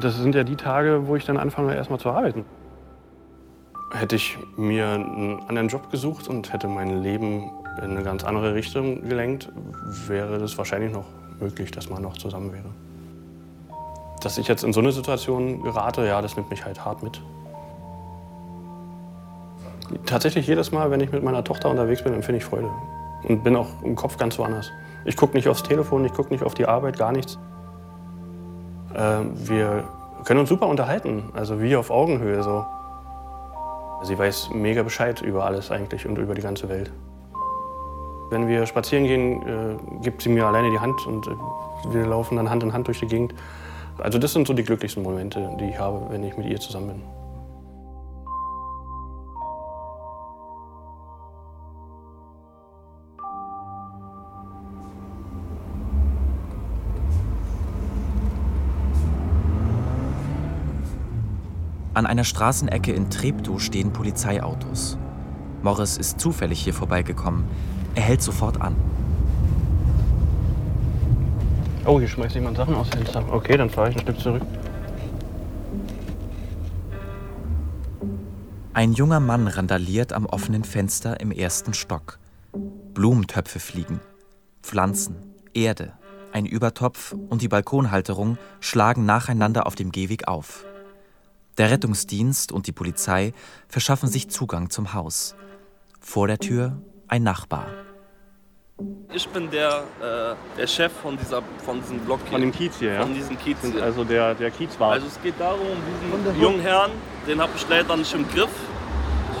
das 0.00 0.16
sind 0.16 0.34
ja 0.34 0.44
die 0.44 0.56
Tage, 0.56 1.06
wo 1.06 1.16
ich 1.16 1.24
dann 1.24 1.36
anfange, 1.36 1.74
erstmal 1.74 2.00
zu 2.00 2.10
arbeiten. 2.10 2.44
Hätte 3.92 4.16
ich 4.16 4.36
mir 4.56 4.88
einen 4.88 5.40
anderen 5.48 5.68
Job 5.68 5.90
gesucht 5.90 6.28
und 6.28 6.52
hätte 6.52 6.66
mein 6.66 7.02
Leben 7.02 7.50
in 7.78 7.92
eine 7.92 8.02
ganz 8.02 8.24
andere 8.24 8.54
Richtung 8.54 9.08
gelenkt, 9.08 9.50
wäre 10.06 10.38
das 10.38 10.58
wahrscheinlich 10.58 10.92
noch 10.92 11.06
möglich, 11.40 11.70
dass 11.70 11.88
man 11.88 12.02
noch 12.02 12.18
zusammen 12.18 12.52
wäre. 12.52 12.70
Dass 14.22 14.38
ich 14.38 14.48
jetzt 14.48 14.64
in 14.64 14.72
so 14.72 14.80
eine 14.80 14.92
Situation 14.92 15.62
gerate, 15.62 16.06
ja, 16.06 16.22
das 16.22 16.36
nimmt 16.36 16.50
mich 16.50 16.64
halt 16.64 16.84
hart 16.84 17.02
mit. 17.02 17.20
Tatsächlich 20.04 20.46
jedes 20.46 20.72
Mal, 20.72 20.90
wenn 20.90 21.00
ich 21.00 21.12
mit 21.12 21.22
meiner 21.22 21.44
Tochter 21.44 21.70
unterwegs 21.70 22.02
bin, 22.02 22.12
empfinde 22.12 22.38
ich 22.38 22.44
Freude. 22.44 22.70
Und 23.24 23.44
bin 23.44 23.56
auch 23.56 23.68
im 23.82 23.94
Kopf 23.94 24.16
ganz 24.16 24.38
woanders. 24.38 24.70
Ich 25.04 25.16
gucke 25.16 25.36
nicht 25.36 25.48
aufs 25.48 25.62
Telefon, 25.62 26.04
ich 26.04 26.12
gucke 26.12 26.30
nicht 26.30 26.42
auf 26.42 26.54
die 26.54 26.66
Arbeit, 26.66 26.98
gar 26.98 27.12
nichts. 27.12 27.38
Äh, 28.94 29.20
wir 29.34 29.84
können 30.24 30.40
uns 30.40 30.48
super 30.48 30.66
unterhalten, 30.66 31.30
also 31.34 31.60
wie 31.60 31.76
auf 31.76 31.90
Augenhöhe 31.90 32.42
so. 32.42 32.66
Sie 34.02 34.18
weiß 34.18 34.50
mega 34.52 34.82
Bescheid 34.82 35.22
über 35.22 35.44
alles 35.44 35.70
eigentlich 35.70 36.06
und 36.06 36.18
über 36.18 36.34
die 36.34 36.42
ganze 36.42 36.68
Welt. 36.68 36.92
Wenn 38.30 38.48
wir 38.48 38.66
spazieren 38.66 39.04
gehen, 39.04 39.42
äh, 39.42 40.02
gibt 40.02 40.22
sie 40.22 40.28
mir 40.28 40.46
alleine 40.46 40.70
die 40.70 40.80
Hand 40.80 41.06
und 41.06 41.26
äh, 41.28 41.30
wir 41.90 42.06
laufen 42.06 42.36
dann 42.36 42.50
Hand 42.50 42.64
in 42.64 42.72
Hand 42.72 42.88
durch 42.88 43.00
die 43.00 43.06
Gegend. 43.06 43.34
Also 43.98 44.18
das 44.18 44.32
sind 44.32 44.46
so 44.46 44.52
die 44.52 44.62
glücklichsten 44.62 45.02
Momente, 45.02 45.56
die 45.58 45.70
ich 45.70 45.78
habe, 45.78 46.06
wenn 46.10 46.22
ich 46.22 46.36
mit 46.36 46.46
ihr 46.46 46.60
zusammen 46.60 46.88
bin. 46.88 47.02
An 61.94 62.04
einer 62.04 62.24
Straßenecke 62.24 62.92
in 62.92 63.08
Treptow 63.08 63.58
stehen 63.58 63.90
Polizeiautos. 63.90 64.98
Morris 65.62 65.96
ist 65.96 66.20
zufällig 66.20 66.60
hier 66.60 66.74
vorbeigekommen. 66.74 67.44
Er 67.94 68.02
hält 68.02 68.20
sofort 68.20 68.60
an. 68.60 68.76
Oh, 71.86 72.00
hier 72.00 72.08
schmeißt 72.08 72.34
jemand 72.34 72.56
Sachen 72.56 72.74
aus 72.74 72.90
dem 72.90 73.02
Fenster. 73.02 73.32
Okay, 73.32 73.56
dann 73.56 73.70
fahre 73.70 73.90
ich 73.90 73.96
ein 73.96 74.02
Stück 74.02 74.18
zurück. 74.18 74.42
Ein 78.74 78.92
junger 78.92 79.20
Mann 79.20 79.46
randaliert 79.46 80.12
am 80.12 80.26
offenen 80.26 80.64
Fenster 80.64 81.20
im 81.20 81.30
ersten 81.30 81.74
Stock. 81.74 82.18
Blumentöpfe 82.92 83.60
fliegen. 83.60 84.00
Pflanzen, 84.62 85.16
Erde, 85.54 85.92
ein 86.32 86.44
Übertopf 86.44 87.12
und 87.12 87.40
die 87.40 87.48
Balkonhalterung 87.48 88.36
schlagen 88.58 89.06
nacheinander 89.06 89.66
auf 89.66 89.76
dem 89.76 89.92
Gehweg 89.92 90.26
auf. 90.26 90.64
Der 91.56 91.70
Rettungsdienst 91.70 92.50
und 92.50 92.66
die 92.66 92.72
Polizei 92.72 93.32
verschaffen 93.68 94.08
sich 94.08 94.28
Zugang 94.28 94.70
zum 94.70 94.92
Haus. 94.92 95.36
Vor 96.00 96.26
der 96.26 96.38
Tür 96.38 96.82
ein 97.06 97.22
Nachbar. 97.22 97.85
Ich 99.10 99.26
bin 99.30 99.50
der, 99.50 99.84
äh, 100.02 100.58
der 100.58 100.66
Chef 100.66 100.92
von, 100.92 101.16
dieser, 101.16 101.42
von 101.64 101.80
diesem 101.80 101.98
Block 102.00 102.20
hier. 102.24 102.32
Von 102.32 102.40
dem 102.42 102.52
Kiez 102.52 102.78
hier, 102.78 102.92
ja? 102.92 103.00
Von 103.00 103.14
diesem 103.14 103.38
Kiez 103.38 103.56
hier. 103.62 103.82
Also 103.82 104.04
der, 104.04 104.34
der 104.34 104.50
Kiezwart. 104.50 104.92
Also 104.92 105.06
es 105.06 105.22
geht 105.22 105.40
darum, 105.40 105.58
diesen 106.22 106.42
jungen 106.42 106.60
Herrn, 106.60 106.90
den 107.26 107.40
habe 107.40 107.52
ich 107.56 107.66
leider 107.70 107.96
nicht 107.96 108.12
im 108.14 108.28
Griff. 108.28 108.50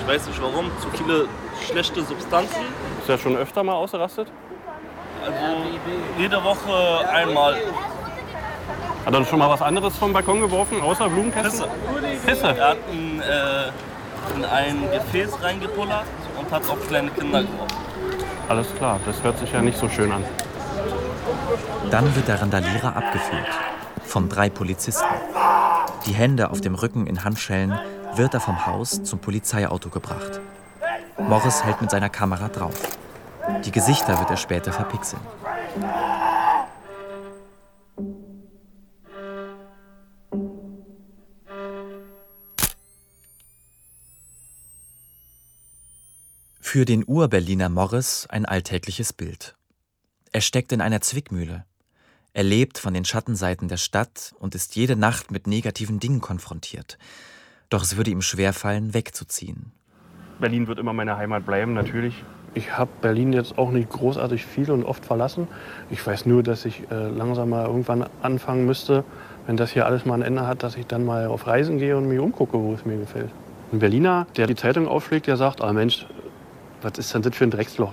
Ich 0.00 0.08
weiß 0.08 0.28
nicht 0.28 0.40
warum, 0.40 0.70
zu 0.80 0.88
viele 0.96 1.28
schlechte 1.68 2.02
Substanzen. 2.02 2.62
Ist 3.02 3.08
er 3.10 3.18
schon 3.18 3.36
öfter 3.36 3.62
mal 3.62 3.74
ausgerastet? 3.74 4.28
Also 5.22 5.66
jede 6.18 6.42
Woche 6.42 7.06
einmal. 7.10 7.56
Hat 9.04 9.14
er 9.14 9.24
schon 9.26 9.38
mal 9.38 9.50
was 9.50 9.60
anderes 9.60 9.98
vom 9.98 10.14
Balkon 10.14 10.40
geworfen, 10.40 10.80
außer 10.80 11.10
Blumenkästen? 11.10 11.66
Pisse. 12.24 12.26
Pisse? 12.26 12.46
Er 12.58 12.70
hat 12.70 12.78
in, 12.90 13.20
äh, 13.20 14.34
in 14.34 14.44
ein 14.46 14.90
Gefäß 14.90 15.42
reingepullert 15.42 16.06
und 16.38 16.50
hat 16.50 16.68
auf 16.70 16.88
kleine 16.88 17.10
Kinder 17.10 17.42
geworfen. 17.42 17.85
Alles 18.48 18.72
klar, 18.76 19.00
das 19.04 19.22
hört 19.22 19.38
sich 19.38 19.52
ja 19.52 19.60
nicht 19.60 19.76
so 19.76 19.88
schön 19.88 20.12
an. 20.12 20.24
Dann 21.90 22.14
wird 22.14 22.28
der 22.28 22.40
Randalierer 22.40 22.96
abgeführt. 22.96 23.48
Von 24.04 24.28
drei 24.28 24.50
Polizisten. 24.50 25.04
Die 26.06 26.12
Hände 26.12 26.50
auf 26.50 26.60
dem 26.60 26.76
Rücken 26.76 27.06
in 27.06 27.24
Handschellen 27.24 27.76
wird 28.14 28.34
er 28.34 28.40
vom 28.40 28.66
Haus 28.66 29.02
zum 29.02 29.18
Polizeiauto 29.18 29.88
gebracht. 29.88 30.40
Morris 31.18 31.64
hält 31.64 31.80
mit 31.80 31.90
seiner 31.90 32.08
Kamera 32.08 32.48
drauf. 32.48 32.74
Die 33.64 33.72
Gesichter 33.72 34.18
wird 34.18 34.30
er 34.30 34.36
später 34.36 34.72
verpixeln. 34.72 35.22
Für 46.76 46.84
den 46.84 47.04
Ur-Berliner 47.06 47.70
Morris 47.70 48.26
ein 48.28 48.44
alltägliches 48.44 49.14
Bild. 49.14 49.56
Er 50.30 50.42
steckt 50.42 50.72
in 50.72 50.82
einer 50.82 51.00
Zwickmühle. 51.00 51.64
Er 52.34 52.42
lebt 52.42 52.76
von 52.76 52.92
den 52.92 53.06
Schattenseiten 53.06 53.68
der 53.68 53.78
Stadt 53.78 54.34
und 54.40 54.54
ist 54.54 54.76
jede 54.76 54.94
Nacht 54.94 55.30
mit 55.30 55.46
negativen 55.46 56.00
Dingen 56.00 56.20
konfrontiert. 56.20 56.98
Doch 57.70 57.82
es 57.82 57.96
würde 57.96 58.10
ihm 58.10 58.20
schwerfallen, 58.20 58.92
wegzuziehen. 58.92 59.72
Berlin 60.38 60.68
wird 60.68 60.78
immer 60.78 60.92
meine 60.92 61.16
Heimat 61.16 61.46
bleiben, 61.46 61.72
natürlich. 61.72 62.22
Ich 62.52 62.76
habe 62.76 62.90
Berlin 63.00 63.32
jetzt 63.32 63.56
auch 63.56 63.70
nicht 63.70 63.88
großartig 63.88 64.44
viel 64.44 64.70
und 64.70 64.84
oft 64.84 65.06
verlassen. 65.06 65.48
Ich 65.88 66.06
weiß 66.06 66.26
nur, 66.26 66.42
dass 66.42 66.66
ich 66.66 66.82
äh, 66.90 67.08
langsam 67.08 67.48
mal 67.48 67.64
irgendwann 67.64 68.04
anfangen 68.20 68.66
müsste, 68.66 69.02
wenn 69.46 69.56
das 69.56 69.70
hier 69.70 69.86
alles 69.86 70.04
mal 70.04 70.16
ein 70.16 70.20
Ende 70.20 70.46
hat, 70.46 70.62
dass 70.62 70.76
ich 70.76 70.86
dann 70.86 71.06
mal 71.06 71.28
auf 71.28 71.46
Reisen 71.46 71.78
gehe 71.78 71.96
und 71.96 72.06
mich 72.06 72.18
umgucke, 72.18 72.58
wo 72.58 72.74
es 72.74 72.84
mir 72.84 72.98
gefällt. 72.98 73.30
Ein 73.72 73.78
Berliner, 73.78 74.26
der 74.36 74.46
die 74.46 74.54
Zeitung 74.54 74.86
aufschlägt, 74.86 75.26
der 75.26 75.38
sagt, 75.38 75.62
ah 75.62 75.72
Mensch, 75.72 76.06
was 76.82 76.98
ist 76.98 77.14
denn 77.14 77.22
das 77.22 77.34
für 77.34 77.44
ein 77.44 77.50
Drecksloch? 77.50 77.92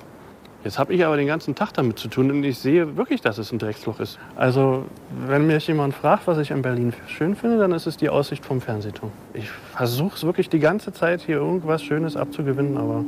Jetzt 0.63 0.79
habe 0.79 0.93
ich 0.93 1.03
aber 1.03 1.17
den 1.17 1.27
ganzen 1.27 1.55
Tag 1.55 1.73
damit 1.73 1.99
zu 1.99 2.07
tun 2.07 2.31
und 2.31 2.43
ich 2.45 2.57
sehe 2.57 2.95
wirklich, 2.95 3.19
dass 3.19 3.37
es 3.37 3.51
ein 3.51 3.59
Drecksloch 3.59 3.99
ist. 3.99 4.17
Also, 4.37 4.85
wenn 5.27 5.45
mich 5.45 5.67
jemand 5.67 5.93
fragt, 5.93 6.25
was 6.25 6.37
ich 6.37 6.51
in 6.51 6.61
Berlin 6.61 6.93
schön 7.07 7.35
finde, 7.35 7.57
dann 7.57 7.73
ist 7.73 7.85
es 7.85 7.97
die 7.97 8.07
Aussicht 8.07 8.45
vom 8.45 8.61
Fernsehturm. 8.61 9.11
Ich 9.33 9.49
versuche 9.49 10.15
es 10.15 10.23
wirklich 10.23 10.49
die 10.49 10.59
ganze 10.59 10.93
Zeit, 10.93 11.21
hier 11.21 11.35
irgendwas 11.35 11.83
Schönes 11.83 12.15
abzugewinnen, 12.15 12.77
aber 12.77 13.03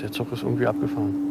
der 0.00 0.10
Zug 0.10 0.32
ist 0.32 0.42
irgendwie 0.42 0.66
abgefahren. 0.66 1.25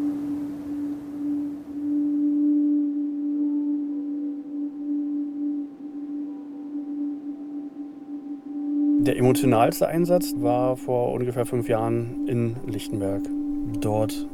Der 9.06 9.18
emotionalste 9.18 9.88
Einsatz 9.88 10.34
war 10.40 10.78
vor 10.78 11.14
ungefähr 11.14 11.46
fünf 11.46 11.70
Jahren 11.70 12.28
in 12.28 12.56
Lichtenberg. 12.66 13.22
Dort 13.80 14.28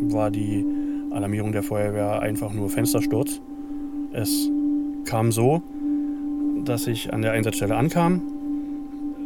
war 0.00 0.32
die 0.32 0.66
Alarmierung 1.12 1.52
der 1.52 1.62
Feuerwehr 1.62 2.18
einfach 2.18 2.52
nur 2.52 2.70
Fenstersturz. 2.70 3.40
Es 4.12 4.50
kam 5.04 5.30
so, 5.30 5.62
dass 6.64 6.88
ich 6.88 7.12
an 7.12 7.22
der 7.22 7.30
Einsatzstelle 7.32 7.76
ankam, 7.76 8.20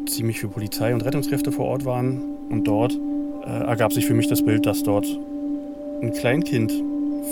ziemlich 0.07 0.41
viele 0.41 0.53
Polizei 0.53 0.93
und 0.93 1.03
Rettungskräfte 1.03 1.51
vor 1.51 1.65
Ort 1.65 1.87
waren 1.87 2.21
und 2.51 2.65
dort 2.65 2.93
äh, 3.47 3.49
ergab 3.49 3.95
sich 3.95 4.05
für 4.05 4.13
mich 4.13 4.29
das 4.29 4.45
Bild, 4.45 4.67
dass 4.67 4.83
dort 4.83 5.07
ein 6.03 6.13
Kleinkind 6.13 6.75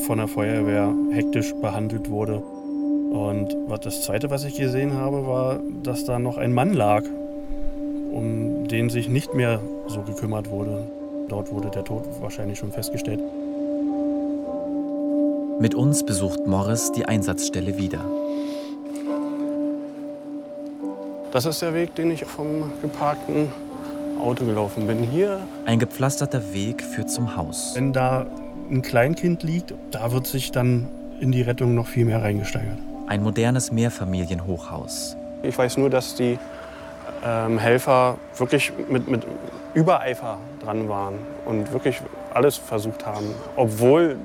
von 0.07 0.17
der 0.17 0.29
Feuerwehr 0.29 0.95
hektisch 1.11 1.53
behandelt 1.57 2.09
wurde. 2.09 2.39
Und 2.39 3.55
das 3.85 4.05
Zweite, 4.05 4.31
was 4.31 4.47
ich 4.47 4.57
gesehen 4.57 4.95
habe, 4.95 5.27
war, 5.27 5.61
dass 5.83 6.07
da 6.07 6.19
noch 6.19 6.39
ein 6.39 6.55
Mann 6.55 6.73
lag, 6.73 7.05
um 8.13 8.69
den 8.69 8.91
sich 8.91 9.09
nicht 9.09 9.35
mehr 9.35 9.61
so 9.89 10.03
gekümmert 10.03 10.51
wurde. 10.51 10.87
dort 11.29 11.51
wurde 11.51 11.71
der 11.71 11.85
Tod 11.85 12.05
wahrscheinlich 12.21 12.59
schon 12.59 12.73
festgestellt. 12.73 13.21
Mit 15.59 15.75
uns 15.75 16.05
besucht 16.05 16.47
Morris 16.47 16.93
die 16.93 17.07
Einsatzstelle 17.07 17.79
wieder. 17.79 18.05
Das 21.33 21.47
ist 21.47 21.63
der 21.63 21.73
Weg, 21.73 21.95
den 21.95 22.11
ich 22.11 22.25
vom 22.25 22.71
geparkten 22.83 23.49
Auto 24.21 24.45
gelaufen 24.45 24.87
bin. 24.87 25.03
Hier. 25.03 25.41
Ein 25.65 25.79
gepflasterter 25.79 26.53
Weg 26.53 26.83
führt 26.83 27.11
zum 27.11 27.37
Haus. 27.37 27.73
Wenn 27.75 27.93
da 27.93 28.27
ein 28.71 28.83
Kleinkind 28.83 29.43
liegt, 29.43 29.75
da 29.91 30.13
wird 30.13 30.27
sich 30.27 30.53
dann 30.53 30.89
in 31.21 31.33
die 31.33 31.43
Rettung 31.43 31.75
noch 31.75 31.87
viel 31.87 32.05
mehr 32.05 32.23
reingesteigert. 32.23 32.79
Ein 33.07 33.23
modernes 33.23 33.73
Mehrfamilienhochhaus. 33.73 35.17
Ich 35.43 35.57
weiß 35.57 35.79
nur, 35.79 35.89
dass 35.89 36.15
die 36.15 36.39
ähm, 37.25 37.59
Helfer 37.59 38.17
wirklich 38.37 38.73
mit, 38.89 39.09
mit 39.09 39.27
Übereifer 39.75 40.39
dran 40.63 40.89
waren 40.89 41.15
und 41.45 41.73
wirklich 41.73 42.01
alles 42.35 42.57
versucht 42.57 43.07
haben, 43.07 43.35
obwohl 43.57 44.17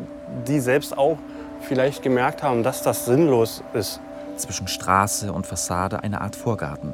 die 0.48 0.60
selbst 0.60 0.98
auch 0.98 1.18
vielleicht 1.62 2.02
gemerkt 2.02 2.44
haben, 2.44 2.64
dass 2.64 2.82
das 2.82 3.06
sinnlos 3.06 3.64
ist. 3.74 4.00
Zwischen 4.38 4.68
Straße 4.68 5.32
und 5.32 5.48
Fassade 5.48 6.04
eine 6.04 6.22
Art 6.22 6.36
Vorgarten 6.36 6.94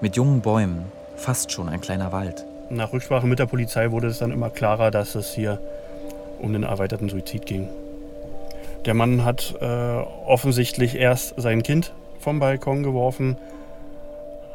mit 0.00 0.16
jungen 0.16 0.40
Bäumen, 0.40 0.90
fast 1.16 1.52
schon 1.52 1.68
ein 1.68 1.80
kleiner 1.80 2.10
Wald. 2.10 2.46
Nach 2.70 2.92
Rücksprache 2.92 3.26
mit 3.26 3.38
der 3.38 3.46
Polizei 3.46 3.90
wurde 3.90 4.08
es 4.08 4.18
dann 4.18 4.30
immer 4.30 4.50
klarer, 4.50 4.90
dass 4.90 5.14
es 5.14 5.32
hier 5.32 5.60
um 6.38 6.52
den 6.52 6.62
erweiterten 6.62 7.08
Suizid 7.08 7.46
ging. 7.46 7.68
Der 8.86 8.94
Mann 8.94 9.24
hat 9.24 9.54
äh, 9.60 9.66
offensichtlich 10.26 10.94
erst 10.94 11.34
sein 11.36 11.62
Kind 11.62 11.92
vom 12.18 12.38
Balkon 12.38 12.82
geworfen, 12.82 13.36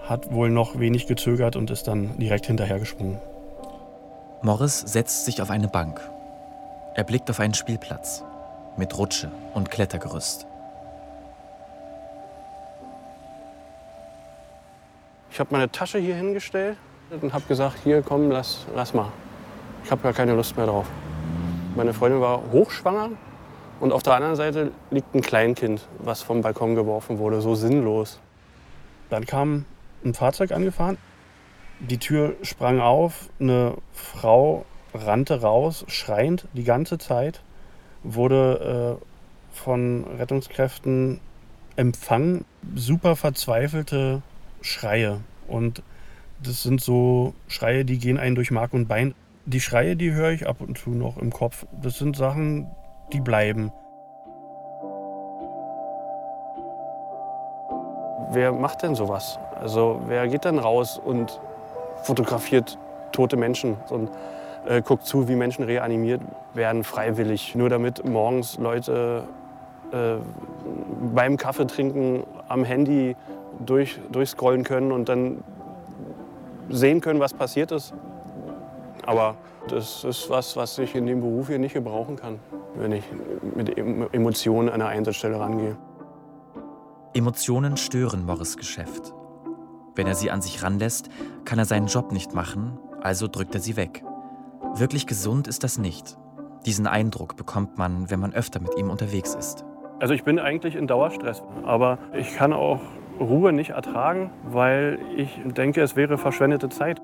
hat 0.07 0.31
wohl 0.31 0.49
noch 0.49 0.79
wenig 0.79 1.07
gezögert 1.07 1.55
und 1.55 1.71
ist 1.71 1.87
dann 1.87 2.17
direkt 2.19 2.45
hinterhergesprungen. 2.45 3.19
Morris 4.41 4.79
setzt 4.79 5.25
sich 5.25 5.41
auf 5.41 5.49
eine 5.49 5.67
Bank. 5.67 5.99
Er 6.93 7.03
blickt 7.03 7.29
auf 7.29 7.39
einen 7.39 7.55
Spielplatz 7.55 8.23
mit 8.77 8.95
Rutsche 8.97 9.31
und 9.53 9.71
Klettergerüst. 9.71 10.45
Ich 15.31 15.39
habe 15.39 15.49
meine 15.51 15.69
Tasche 15.71 15.97
hier 15.97 16.15
hingestellt 16.15 16.77
und 17.21 17.33
habe 17.33 17.43
gesagt, 17.47 17.77
hier 17.83 18.01
komm, 18.01 18.29
lass, 18.29 18.65
lass 18.75 18.93
mal. 18.93 19.11
Ich 19.83 19.91
habe 19.91 20.01
gar 20.01 20.13
keine 20.13 20.33
Lust 20.33 20.55
mehr 20.55 20.67
drauf. 20.67 20.87
Meine 21.75 21.93
Freundin 21.93 22.21
war 22.21 22.41
hochschwanger 22.51 23.09
und 23.79 23.91
auf 23.91 24.03
der 24.03 24.13
anderen 24.13 24.35
Seite 24.35 24.71
liegt 24.91 25.13
ein 25.13 25.21
Kleinkind, 25.21 25.87
was 25.99 26.21
vom 26.21 26.41
Balkon 26.41 26.75
geworfen 26.75 27.17
wurde, 27.17 27.41
so 27.41 27.55
sinnlos. 27.55 28.19
Dann 29.09 29.25
kam 29.25 29.65
ein 30.05 30.13
Fahrzeug 30.13 30.51
angefahren. 30.51 30.97
Die 31.79 31.97
Tür 31.97 32.35
sprang 32.41 32.79
auf, 32.79 33.29
eine 33.39 33.75
Frau 33.91 34.65
rannte 34.93 35.41
raus, 35.41 35.83
schreiend 35.87 36.47
die 36.53 36.63
ganze 36.63 36.97
Zeit, 36.97 37.41
wurde 38.03 38.99
äh, 39.01 39.55
von 39.55 40.05
Rettungskräften 40.17 41.19
empfangen. 41.75 42.45
Super 42.75 43.15
verzweifelte 43.15 44.21
Schreie. 44.61 45.19
Und 45.47 45.83
das 46.41 46.63
sind 46.63 46.81
so 46.81 47.33
Schreie, 47.47 47.85
die 47.85 47.97
gehen 47.97 48.17
einen 48.17 48.35
durch 48.35 48.51
Mark 48.51 48.73
und 48.73 48.87
Bein. 48.87 49.13
Die 49.45 49.61
Schreie, 49.61 49.95
die 49.95 50.11
höre 50.13 50.31
ich 50.31 50.47
ab 50.47 50.61
und 50.61 50.77
zu 50.77 50.91
noch 50.91 51.17
im 51.17 51.31
Kopf. 51.31 51.65
Das 51.81 51.97
sind 51.97 52.15
Sachen, 52.15 52.67
die 53.13 53.19
bleiben. 53.19 53.71
Wer 58.31 58.51
macht 58.51 58.81
denn 58.81 58.95
sowas? 58.95 59.37
Also 59.59 60.01
wer 60.07 60.27
geht 60.27 60.45
denn 60.45 60.59
raus 60.59 60.99
und 61.03 61.39
fotografiert 62.03 62.77
tote 63.11 63.37
Menschen 63.37 63.77
und 63.89 64.09
äh, 64.67 64.81
guckt 64.81 65.05
zu, 65.05 65.27
wie 65.27 65.35
Menschen 65.35 65.63
reanimiert 65.63 66.21
werden, 66.53 66.83
freiwillig, 66.83 67.55
nur 67.55 67.69
damit 67.69 68.05
morgens 68.05 68.57
Leute 68.57 69.23
äh, 69.91 70.15
beim 71.13 71.37
Kaffee 71.37 71.67
trinken 71.67 72.23
am 72.47 72.63
Handy 72.63 73.15
durch, 73.65 73.99
durchscrollen 74.11 74.63
können 74.63 74.91
und 74.91 75.07
dann 75.07 75.43
sehen 76.69 77.01
können, 77.01 77.19
was 77.19 77.33
passiert 77.33 77.71
ist. 77.71 77.93
Aber 79.05 79.35
das 79.67 80.03
ist 80.03 80.29
was, 80.29 80.55
was 80.55 80.77
ich 80.77 80.95
in 80.95 81.05
dem 81.05 81.21
Beruf 81.21 81.47
hier 81.47 81.59
nicht 81.59 81.73
gebrauchen 81.73 82.15
kann, 82.15 82.39
wenn 82.75 82.91
ich 82.91 83.03
mit 83.55 83.77
Emotionen 83.77 84.69
an 84.69 84.81
einer 84.81 84.89
Einsatzstelle 84.89 85.39
rangehe. 85.39 85.77
Emotionen 87.13 87.77
stören 87.77 88.25
Morris 88.25 88.57
Geschäft. 88.57 89.13
Wenn 89.95 90.07
er 90.07 90.15
sie 90.15 90.29
an 90.29 90.41
sich 90.41 90.61
ranlässt, 90.61 91.09
kann 91.45 91.57
er 91.57 91.65
seinen 91.65 91.87
Job 91.87 92.11
nicht 92.11 92.33
machen, 92.33 92.77
also 93.01 93.27
drückt 93.27 93.55
er 93.55 93.61
sie 93.61 93.77
weg. 93.77 94.03
Wirklich 94.75 95.07
gesund 95.07 95.47
ist 95.47 95.63
das 95.63 95.77
nicht. 95.77 96.17
Diesen 96.65 96.85
Eindruck 96.85 97.37
bekommt 97.37 97.77
man, 97.77 98.09
wenn 98.09 98.19
man 98.19 98.33
öfter 98.33 98.59
mit 98.59 98.77
ihm 98.77 98.89
unterwegs 98.89 99.35
ist. 99.35 99.63
Also 99.99 100.13
ich 100.13 100.25
bin 100.25 100.37
eigentlich 100.37 100.75
in 100.75 100.87
Dauerstress, 100.87 101.41
aber 101.63 101.97
ich 102.13 102.35
kann 102.35 102.51
auch 102.51 102.81
Ruhe 103.19 103.53
nicht 103.53 103.69
ertragen, 103.69 104.31
weil 104.51 104.99
ich 105.15 105.39
denke, 105.45 105.81
es 105.81 105.95
wäre 105.95 106.17
verschwendete 106.17 106.67
Zeit. 106.67 106.99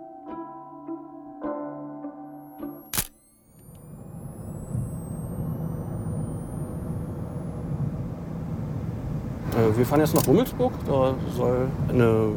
Äh, 9.56 9.78
wir 9.78 9.86
fahren 9.86 10.02
jetzt 10.02 10.16
nach 10.16 10.28
Rummelsburg. 10.28 10.74
Da 10.86 11.14
soll 11.36 11.68
eine 11.90 12.34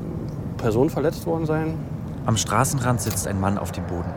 Person 0.65 0.89
verletzt 0.89 1.27
worden 1.27 1.45
sein. 1.45 1.79
Am 2.25 2.39
Straßenrand 2.39 2.99
sitzt 2.99 3.27
ein 3.27 3.39
Mann 3.39 3.59
auf 3.59 3.71
dem 3.71 3.87
Boden. 3.87 4.11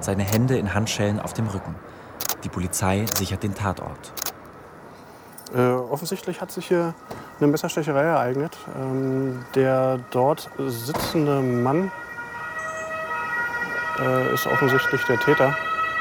Seine 0.00 0.24
Hände 0.24 0.58
in 0.58 0.74
Handschellen 0.74 1.18
auf 1.18 1.32
dem 1.32 1.46
Rücken. 1.46 1.74
Die 2.44 2.50
Polizei 2.50 3.06
sichert 3.16 3.42
den 3.42 3.54
Tatort. 3.54 4.12
Äh, 5.54 5.58
offensichtlich 5.58 6.42
hat 6.42 6.52
sich 6.52 6.68
hier 6.68 6.92
eine 7.38 7.46
Messerstecherei 7.46 8.02
ereignet. 8.02 8.58
Ähm, 8.78 9.46
der 9.54 9.98
dort 10.10 10.50
sitzende 10.58 11.40
Mann 11.40 11.90
äh, 13.98 14.34
ist 14.34 14.46
offensichtlich 14.46 15.02
der 15.04 15.18
Täter. 15.18 15.56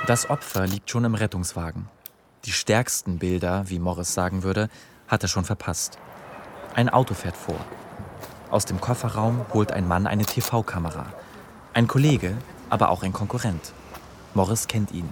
Das 0.07 0.29
Opfer 0.29 0.67
liegt 0.67 0.89
schon 0.89 1.05
im 1.05 1.15
Rettungswagen. 1.15 1.87
Die 2.43 2.51
stärksten 2.51 3.17
Bilder, 3.17 3.63
wie 3.67 3.79
Morris 3.79 4.13
sagen 4.13 4.43
würde, 4.43 4.67
hat 5.07 5.23
er 5.23 5.29
schon 5.29 5.45
verpasst. 5.45 5.97
Ein 6.73 6.89
Auto 6.89 7.13
fährt 7.13 7.37
vor. 7.37 7.55
Aus 8.55 8.63
dem 8.63 8.79
Kofferraum 8.79 9.45
holt 9.53 9.73
ein 9.73 9.85
Mann 9.85 10.07
eine 10.07 10.23
TV-Kamera. 10.23 11.07
Ein 11.73 11.89
Kollege, 11.89 12.37
aber 12.69 12.87
auch 12.87 13.03
ein 13.03 13.11
Konkurrent. 13.11 13.73
Morris 14.33 14.69
kennt 14.69 14.93
ihn. 14.93 15.09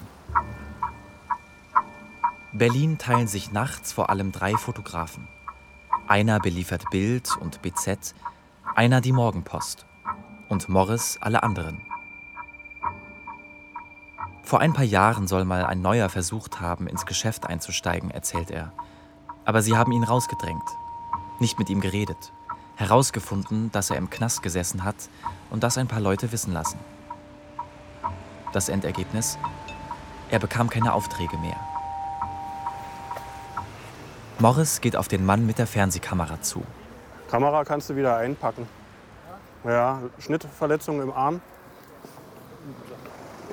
Berlin 2.54 2.98
teilen 2.98 3.28
sich 3.28 3.52
nachts 3.52 3.92
vor 3.92 4.10
allem 4.10 4.32
drei 4.32 4.56
Fotografen. 4.56 5.28
Einer 6.08 6.40
beliefert 6.40 6.90
Bild 6.90 7.36
und 7.36 7.62
BZ, 7.62 8.16
einer 8.76 9.02
die 9.02 9.12
Morgenpost 9.12 9.86
und 10.48 10.70
Morris 10.70 11.18
alle 11.20 11.44
anderen. 11.44 11.82
Vor 14.44 14.62
ein 14.62 14.72
paar 14.72 14.86
Jahren 14.86 15.28
soll 15.28 15.44
mal 15.44 15.66
ein 15.66 15.82
neuer 15.82 16.08
versucht 16.08 16.62
haben, 16.62 16.88
ins 16.88 17.06
Geschäft 17.06 17.46
einzusteigen, 17.46 18.10
erzählt 18.10 18.52
er. 18.52 18.72
Aber 19.44 19.62
sie 19.62 19.76
haben 19.76 19.92
ihn 19.92 20.06
rausgedrängt, 20.06 20.70
nicht 21.42 21.60
mit 21.60 21.70
ihm 21.70 21.82
geredet, 21.82 22.32
herausgefunden, 22.76 23.72
dass 23.72 23.90
er 23.90 23.98
im 23.98 24.10
Knast 24.10 24.42
gesessen 24.42 24.84
hat 24.84 24.96
und 25.50 25.64
das 25.64 25.78
ein 25.78 25.88
paar 25.88 26.00
Leute 26.00 26.32
wissen 26.32 26.54
lassen. 26.54 26.80
Das 28.52 28.70
Endergebnis? 28.70 29.38
Er 30.30 30.40
bekam 30.40 30.70
keine 30.70 30.94
Aufträge 30.94 31.38
mehr. 31.38 31.56
Morris 34.40 34.82
geht 34.82 34.96
auf 34.96 35.08
den 35.08 35.26
Mann 35.26 35.46
mit 35.46 35.58
der 35.58 35.68
Fernsehkamera 35.68 36.42
zu. 36.42 36.64
Kamera 37.30 37.64
kannst 37.64 37.90
du 37.90 37.96
wieder 37.96 38.18
einpacken. 38.18 38.68
Ja, 39.64 40.02
Schnittverletzung 40.20 41.02
im 41.02 41.12
Arm. 41.12 41.42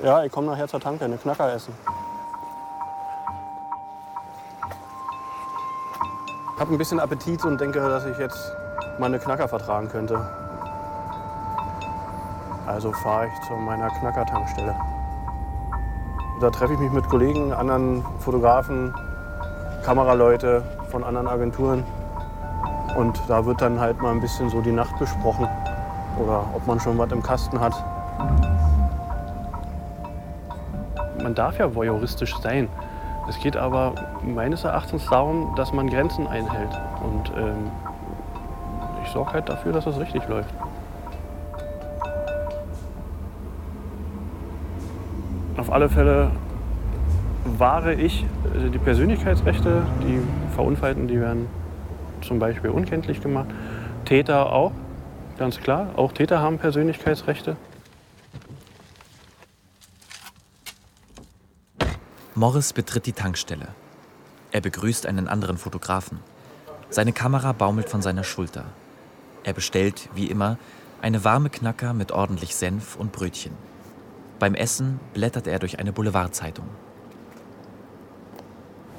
Ja, 0.03 0.23
ich 0.23 0.31
komme 0.31 0.47
nachher 0.47 0.67
zur 0.67 0.79
Tanke, 0.79 1.05
eine 1.05 1.17
Knacker 1.17 1.53
essen. 1.53 1.73
Ich 6.55 6.59
habe 6.59 6.71
ein 6.73 6.77
bisschen 6.77 6.99
Appetit 6.99 7.43
und 7.45 7.59
denke, 7.59 7.79
dass 7.79 8.05
ich 8.05 8.17
jetzt 8.17 8.51
mal 8.99 9.07
eine 9.07 9.19
Knacker 9.19 9.47
vertragen 9.47 9.89
könnte. 9.89 10.19
Also 12.67 12.91
fahre 12.91 13.27
ich 13.27 13.47
zu 13.47 13.53
meiner 13.53 13.89
Knackertankstelle. 13.89 14.75
Da 16.39 16.49
treffe 16.49 16.73
ich 16.73 16.79
mich 16.79 16.91
mit 16.91 17.07
Kollegen, 17.09 17.53
anderen 17.53 18.03
Fotografen, 18.19 18.93
Kameraleute 19.83 20.63
von 20.89 21.03
anderen 21.03 21.27
Agenturen. 21.27 21.83
Und 22.97 23.21
da 23.27 23.45
wird 23.45 23.61
dann 23.61 23.79
halt 23.79 24.01
mal 24.01 24.11
ein 24.11 24.21
bisschen 24.21 24.49
so 24.49 24.61
die 24.61 24.71
Nacht 24.71 24.97
besprochen 24.99 25.47
oder 26.17 26.45
ob 26.53 26.65
man 26.67 26.79
schon 26.79 26.97
was 26.97 27.11
im 27.11 27.23
Kasten 27.23 27.59
hat. 27.59 27.73
Man 31.21 31.35
darf 31.35 31.57
ja 31.57 31.73
voyeuristisch 31.73 32.35
sein. 32.39 32.67
Es 33.29 33.39
geht 33.39 33.55
aber 33.55 33.93
meines 34.23 34.63
Erachtens 34.63 35.05
darum, 35.07 35.53
dass 35.55 35.71
man 35.71 35.89
Grenzen 35.89 36.27
einhält. 36.27 36.71
Und 37.03 37.31
ähm, 37.37 37.71
sorge 39.11 39.33
halt 39.33 39.49
dafür, 39.49 39.71
dass 39.71 39.85
es 39.85 39.99
richtig 39.99 40.27
läuft. 40.27 40.53
Auf 45.57 45.71
auf 45.71 45.75
alle 45.75 45.89
Fälle 45.89 46.31
wahre 47.57 47.93
ich 47.93 48.25
äh, 48.53 48.69
die 48.69 48.77
Persönlichkeitsrechte. 48.77 49.83
Die 50.01 50.19
Verunfallten, 50.53 51.07
die 51.07 51.17
werden 51.17 51.47
zum 52.21 52.39
Beispiel 52.39 52.71
unkenntlich 52.71 53.21
gemacht. 53.21 53.47
Täter 54.03 54.51
auch, 54.51 54.73
ganz 55.37 55.61
klar. 55.61 55.91
Auch 55.95 56.11
Täter 56.11 56.41
haben 56.41 56.57
Persönlichkeitsrechte. 56.57 57.55
Morris 62.35 62.73
betritt 62.73 63.05
die 63.05 63.13
Tankstelle. 63.13 63.69
Er 64.51 64.59
begrüßt 64.59 65.05
einen 65.05 65.29
anderen 65.29 65.57
Fotografen. 65.57 66.19
Seine 66.89 67.13
Kamera 67.13 67.53
baumelt 67.53 67.87
von 67.87 68.01
seiner 68.01 68.25
Schulter. 68.25 68.65
Er 69.43 69.53
bestellt, 69.53 70.09
wie 70.13 70.27
immer, 70.27 70.57
eine 71.01 71.23
warme 71.23 71.49
Knacker 71.49 71.93
mit 71.93 72.11
ordentlich 72.11 72.55
Senf 72.55 72.95
und 72.95 73.11
Brötchen. 73.11 73.53
Beim 74.39 74.53
Essen 74.55 74.99
blättert 75.13 75.47
er 75.47 75.59
durch 75.59 75.79
eine 75.79 75.91
Boulevardzeitung. 75.91 76.65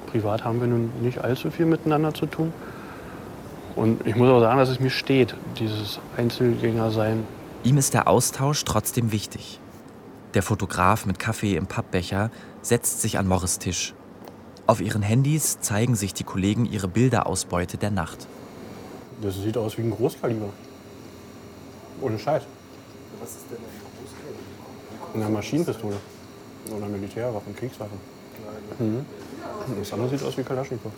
Privat 0.07 0.43
haben 0.43 0.59
wir 0.59 0.67
nun 0.67 0.91
nicht 1.01 1.19
allzu 1.19 1.49
viel 1.49 1.65
miteinander 1.65 2.13
zu 2.13 2.25
tun. 2.25 2.53
Und 3.75 4.05
ich 4.05 4.15
muss 4.15 4.29
auch 4.29 4.41
sagen, 4.41 4.59
dass 4.59 4.69
es 4.69 4.79
mir 4.79 4.89
steht, 4.89 5.35
dieses 5.57 5.99
Einzelgängersein. 6.17 7.25
Ihm 7.63 7.77
ist 7.77 7.93
der 7.93 8.07
Austausch 8.07 8.63
trotzdem 8.65 9.11
wichtig. 9.11 9.59
Der 10.33 10.43
Fotograf 10.43 11.05
mit 11.05 11.19
Kaffee 11.19 11.55
im 11.55 11.67
Pappbecher 11.67 12.29
setzt 12.61 13.01
sich 13.01 13.17
an 13.17 13.27
Morris 13.27 13.59
Tisch. 13.59 13.93
Auf 14.67 14.81
ihren 14.81 15.01
Handys 15.01 15.59
zeigen 15.59 15.95
sich 15.95 16.13
die 16.13 16.23
Kollegen 16.23 16.65
ihre 16.65 16.87
Bilderausbeute 16.87 17.77
der 17.77 17.91
Nacht. 17.91 18.27
Das 19.23 19.35
sieht 19.35 19.57
aus 19.57 19.77
wie 19.77 19.83
ein 19.83 19.91
Großkaliber. 19.91 20.49
Ohne 22.01 22.19
Scheiß. 22.19 22.43
Was 23.21 23.29
ist 23.29 23.45
denn 23.49 23.57
ein 23.57 23.81
Großkaliber? 23.97 25.25
Eine 25.25 25.33
Maschinenpistole. 25.33 25.95
Oder 26.75 26.87
Militärwaffen, 26.87 27.55
Kriegswaffen. 27.55 27.97
Mhm. 28.79 29.05
Das 29.79 29.93
andere 29.93 30.09
sieht 30.09 30.23
aus 30.23 30.37
wie 30.37 30.43
Kalaschnikow. 30.43 30.91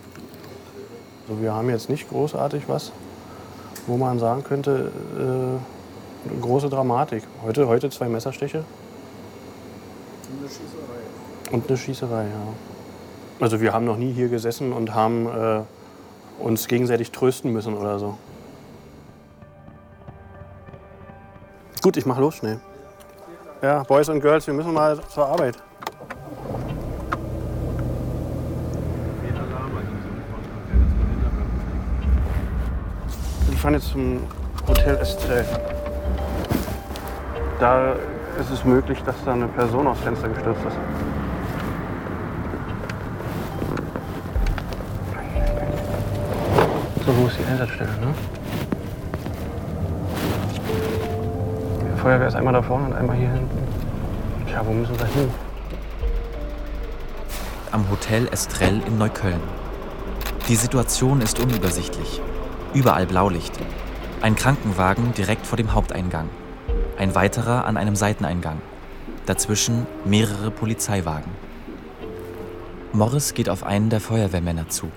Also 1.28 1.42
wir 1.42 1.54
haben 1.54 1.70
jetzt 1.70 1.90
nicht 1.90 2.10
großartig 2.10 2.64
was, 2.68 2.92
wo 3.88 3.98
man 3.98 4.18
sagen 4.20 4.44
könnte, 4.44 4.92
äh, 5.20 6.42
große 6.42 6.70
Dramatik. 6.70 7.24
Heute, 7.44 7.68
heute 7.68 7.90
zwei 7.90 8.08
Messerstiche. 8.10 8.64
Und 10.32 10.40
eine 10.40 10.50
Schießerei. 10.50 11.52
Und 11.52 11.68
eine 11.68 11.78
Schießerei, 11.78 12.24
ja. 12.24 12.54
Also 13.40 13.62
wir 13.62 13.74
haben 13.74 13.86
noch 13.86 13.98
nie 13.98 14.14
hier 14.14 14.30
gesessen 14.30 14.72
und 14.72 14.94
haben 14.96 15.28
äh, 15.28 15.62
uns 16.40 16.68
gegenseitig 16.68 17.12
trösten 17.12 17.52
müssen 17.52 17.76
oder 17.76 18.00
so. 18.00 18.18
Gut, 21.82 21.98
ich 21.98 22.06
mach 22.06 22.18
los 22.18 22.36
schnell. 22.36 22.60
Ja, 23.62 23.84
Boys 23.84 24.10
und 24.10 24.20
Girls, 24.20 24.48
wir 24.48 24.54
müssen 24.54 24.74
mal 24.74 25.00
zur 25.10 25.28
Arbeit. 25.28 25.58
Wir 33.48 33.58
fahren 33.58 33.74
jetzt 33.76 33.90
zum 33.90 34.20
Hotel 34.68 34.98
Estrell. 34.98 35.46
Da 37.60 37.94
ist 38.40 38.52
es 38.52 38.66
möglich, 38.66 39.02
dass 39.04 39.16
da 39.24 39.34
eine 39.34 39.48
Person 39.48 39.88
aufs 39.88 40.02
Fenster 40.02 40.28
gestürzt 40.28 40.62
ist. 40.66 40.95
So, 47.06 47.16
wo 47.18 47.28
ist 47.28 47.38
die 47.38 47.46
Einsatzstelle, 47.46 47.92
ne? 48.02 48.16
Die 51.84 52.00
Feuerwehr 52.00 52.28
ist 52.28 52.36
einmal 52.36 52.54
da 52.54 52.64
vorne 52.64 52.88
und 52.88 52.94
einmal 52.94 53.16
hier 53.16 53.30
hinten. 53.30 53.60
Tja, 54.48 54.66
wo 54.66 54.74
müssen 54.74 54.98
wir 54.98 55.06
hin? 55.06 55.30
Am 57.72 57.88
Hotel 57.92 58.28
Estrell 58.30 58.82
in 58.88 58.98
Neukölln. 58.98 59.40
Die 60.48 60.56
Situation 60.56 61.22
ist 61.22 61.40
unübersichtlich. 61.40 62.22
Überall 62.74 63.06
Blaulicht. 63.06 63.54
Ein 64.22 64.36
Krankenwagen 64.36 65.14
direkt 65.14 65.46
vor 65.46 65.58
dem 65.58 65.74
Haupteingang. 65.74 66.28
Ein 66.98 67.14
weiterer 67.14 67.68
an 67.68 67.78
einem 67.78 67.96
Seiteneingang. 67.96 68.60
Dazwischen 69.28 69.86
mehrere 70.06 70.50
Polizeiwagen. 70.50 71.30
Morris 72.94 73.36
geht 73.36 73.50
auf 73.50 73.64
einen 73.64 73.92
der 73.92 74.02
Feuerwehrmänner 74.02 74.70
zu. 74.70 74.90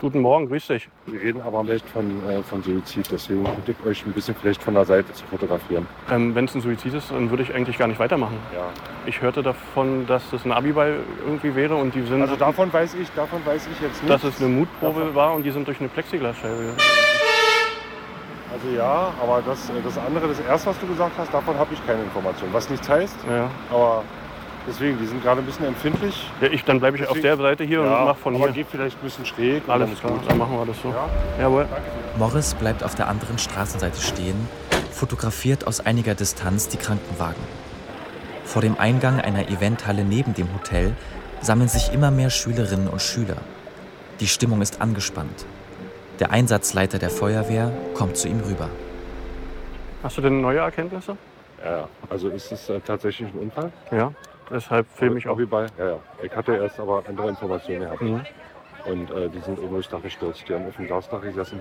Guten 0.00 0.20
Morgen, 0.20 0.48
grüß 0.48 0.66
dich. 0.68 0.88
Wir 1.04 1.20
reden 1.20 1.42
aber 1.42 1.62
nicht 1.62 1.86
von, 1.90 2.26
äh, 2.26 2.42
von 2.42 2.62
Suizid, 2.62 3.06
deswegen 3.12 3.44
bitte 3.44 3.72
ich 3.78 3.86
euch 3.86 4.06
ein 4.06 4.12
bisschen 4.12 4.34
vielleicht 4.34 4.62
von 4.62 4.72
der 4.72 4.86
Seite 4.86 5.12
zu 5.12 5.26
fotografieren. 5.26 5.86
Ähm, 6.10 6.34
Wenn 6.34 6.46
es 6.46 6.54
ein 6.54 6.62
Suizid 6.62 6.94
ist, 6.94 7.10
dann 7.10 7.28
würde 7.28 7.42
ich 7.42 7.52
eigentlich 7.54 7.76
gar 7.76 7.86
nicht 7.86 8.00
weitermachen. 8.00 8.38
Ja. 8.54 8.62
Ich 9.04 9.20
hörte 9.20 9.42
davon, 9.42 10.06
dass 10.06 10.22
das 10.30 10.46
ein 10.46 10.52
Abiball 10.52 11.00
irgendwie 11.26 11.54
wäre 11.54 11.76
und 11.76 11.94
die 11.94 12.00
sind. 12.02 12.22
Also 12.22 12.36
davon 12.36 12.72
weiß 12.72 12.94
ich, 12.94 13.10
davon 13.10 13.44
weiß 13.44 13.68
ich 13.70 13.78
jetzt 13.82 14.02
nicht. 14.02 14.10
dass 14.10 14.24
es 14.24 14.40
eine 14.40 14.48
Mutprobe 14.48 15.14
war 15.14 15.34
und 15.34 15.42
die 15.42 15.50
sind 15.50 15.68
durch 15.68 15.78
eine 15.80 15.90
Plexiglasscheibe. 15.90 16.74
Also 18.54 18.76
ja, 18.76 19.12
aber 19.22 19.42
das, 19.46 19.70
das 19.84 19.98
andere, 19.98 20.28
das 20.28 20.40
erste, 20.40 20.70
was 20.70 20.78
du 20.80 20.86
gesagt 20.86 21.12
hast, 21.18 21.32
davon 21.32 21.58
habe 21.58 21.74
ich 21.74 21.86
keine 21.86 22.02
Information. 22.04 22.48
Was 22.52 22.70
nichts 22.70 22.88
heißt, 22.88 23.16
Ja. 23.28 23.50
aber 23.70 24.02
deswegen, 24.70 24.98
die 24.98 25.06
sind 25.06 25.22
gerade 25.22 25.40
ein 25.40 25.46
bisschen 25.46 25.66
empfindlich. 25.66 26.30
Ja, 26.40 26.48
ich, 26.48 26.64
dann 26.64 26.80
bleibe 26.80 26.96
ich 26.96 27.06
auf 27.06 27.20
der 27.20 27.36
Seite 27.36 27.64
hier 27.64 27.82
ja, 27.82 27.98
und 27.98 28.04
mache 28.06 28.18
von 28.18 28.34
aber 28.34 28.46
hier. 28.46 28.54
geht 28.54 28.68
vielleicht 28.70 28.98
ein 28.98 29.02
bisschen 29.02 29.26
schräg. 29.26 29.62
Alles 29.68 29.98
klar, 29.98 30.12
gut. 30.12 30.22
dann 30.28 30.38
machen 30.38 30.56
wir 30.56 30.66
das 30.66 30.80
so. 30.80 30.88
Ja? 30.88 31.08
Jawohl. 31.38 31.66
Morris 32.18 32.54
bleibt 32.54 32.82
auf 32.82 32.94
der 32.94 33.08
anderen 33.08 33.38
Straßenseite 33.38 34.00
stehen, 34.00 34.48
fotografiert 34.92 35.66
aus 35.66 35.80
einiger 35.80 36.14
Distanz 36.14 36.68
die 36.68 36.76
Krankenwagen. 36.76 37.42
Vor 38.44 38.62
dem 38.62 38.78
Eingang 38.78 39.20
einer 39.20 39.48
Eventhalle 39.48 40.04
neben 40.04 40.34
dem 40.34 40.52
Hotel 40.54 40.94
sammeln 41.40 41.68
sich 41.68 41.92
immer 41.92 42.10
mehr 42.10 42.30
Schülerinnen 42.30 42.88
und 42.88 43.02
Schüler. 43.02 43.36
Die 44.20 44.26
Stimmung 44.26 44.60
ist 44.60 44.80
angespannt. 44.80 45.46
Der 46.18 46.30
Einsatzleiter 46.30 46.98
der 46.98 47.10
Feuerwehr 47.10 47.72
kommt 47.94 48.16
zu 48.16 48.28
ihm 48.28 48.40
rüber. 48.40 48.68
Hast 50.02 50.18
du 50.18 50.22
denn 50.22 50.40
neue 50.40 50.58
Erkenntnisse? 50.58 51.16
Ja, 51.64 51.88
also 52.08 52.28
ist 52.28 52.50
es 52.52 52.68
äh, 52.70 52.80
tatsächlich 52.80 53.28
ein 53.28 53.38
Unfall? 53.38 53.70
Ja, 53.90 54.12
deshalb 54.50 54.86
filme 54.94 55.18
ich 55.18 55.28
auch. 55.28 55.32
Abiball? 55.32 55.66
Ja, 55.78 55.90
ja. 55.90 55.98
Ich 56.22 56.34
hatte 56.34 56.56
erst 56.56 56.78
aber 56.80 57.02
andere 57.06 57.28
Informationen 57.28 57.80
gehabt. 57.80 58.02
Mhm. 58.02 58.20
Und 58.86 59.10
äh, 59.10 59.28
die 59.28 59.40
sind 59.40 59.58
oben 59.58 59.70
durchs 59.70 59.88
Dach 59.88 60.02
gestürzt. 60.02 60.48
Die 60.48 60.54
haben 60.54 60.66
auf 60.66 60.76
dem 60.76 60.86
Glasdach 60.86 61.20
gesessen 61.20 61.60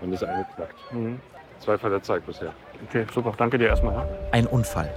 und 0.00 0.12
ist 0.12 0.24
eingeknackt. 0.24 0.92
Mhm. 0.92 1.20
Zwei 1.60 1.78
Verletzte 1.78 2.20
bisher. 2.20 2.52
Okay, 2.88 3.06
super. 3.12 3.32
Danke 3.36 3.58
dir 3.58 3.68
erstmal. 3.68 3.94
Ja? 3.94 4.08
Ein 4.32 4.46
Unfall. 4.46 4.92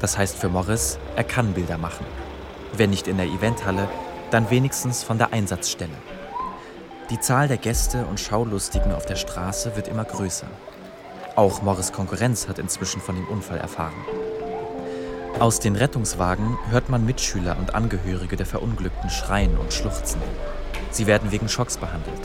Das 0.00 0.18
heißt 0.18 0.38
für 0.38 0.48
Morris, 0.48 0.98
er 1.16 1.24
kann 1.24 1.52
Bilder 1.52 1.78
machen. 1.78 2.04
Wenn 2.76 2.90
nicht 2.90 3.06
in 3.06 3.16
der 3.16 3.26
Eventhalle, 3.26 3.88
dann 4.30 4.50
wenigstens 4.50 5.04
von 5.04 5.18
der 5.18 5.32
Einsatzstelle. 5.32 5.94
Die 7.10 7.20
Zahl 7.20 7.48
der 7.48 7.58
Gäste 7.58 8.04
und 8.06 8.18
Schaulustigen 8.18 8.92
auf 8.92 9.06
der 9.06 9.16
Straße 9.16 9.76
wird 9.76 9.88
immer 9.88 10.04
größer. 10.04 10.46
Auch 11.36 11.62
Morris 11.62 11.92
Konkurrenz 11.92 12.48
hat 12.48 12.58
inzwischen 12.58 13.00
von 13.00 13.14
dem 13.14 13.26
Unfall 13.28 13.58
erfahren. 13.58 13.94
Aus 15.40 15.58
den 15.58 15.74
Rettungswagen 15.74 16.56
hört 16.70 16.88
man 16.88 17.04
Mitschüler 17.04 17.56
und 17.58 17.74
Angehörige 17.74 18.36
der 18.36 18.46
Verunglückten 18.46 19.10
schreien 19.10 19.56
und 19.58 19.72
schluchzen. 19.72 20.20
Sie 20.90 21.08
werden 21.08 21.32
wegen 21.32 21.48
Schocks 21.48 21.76
behandelt. 21.76 22.20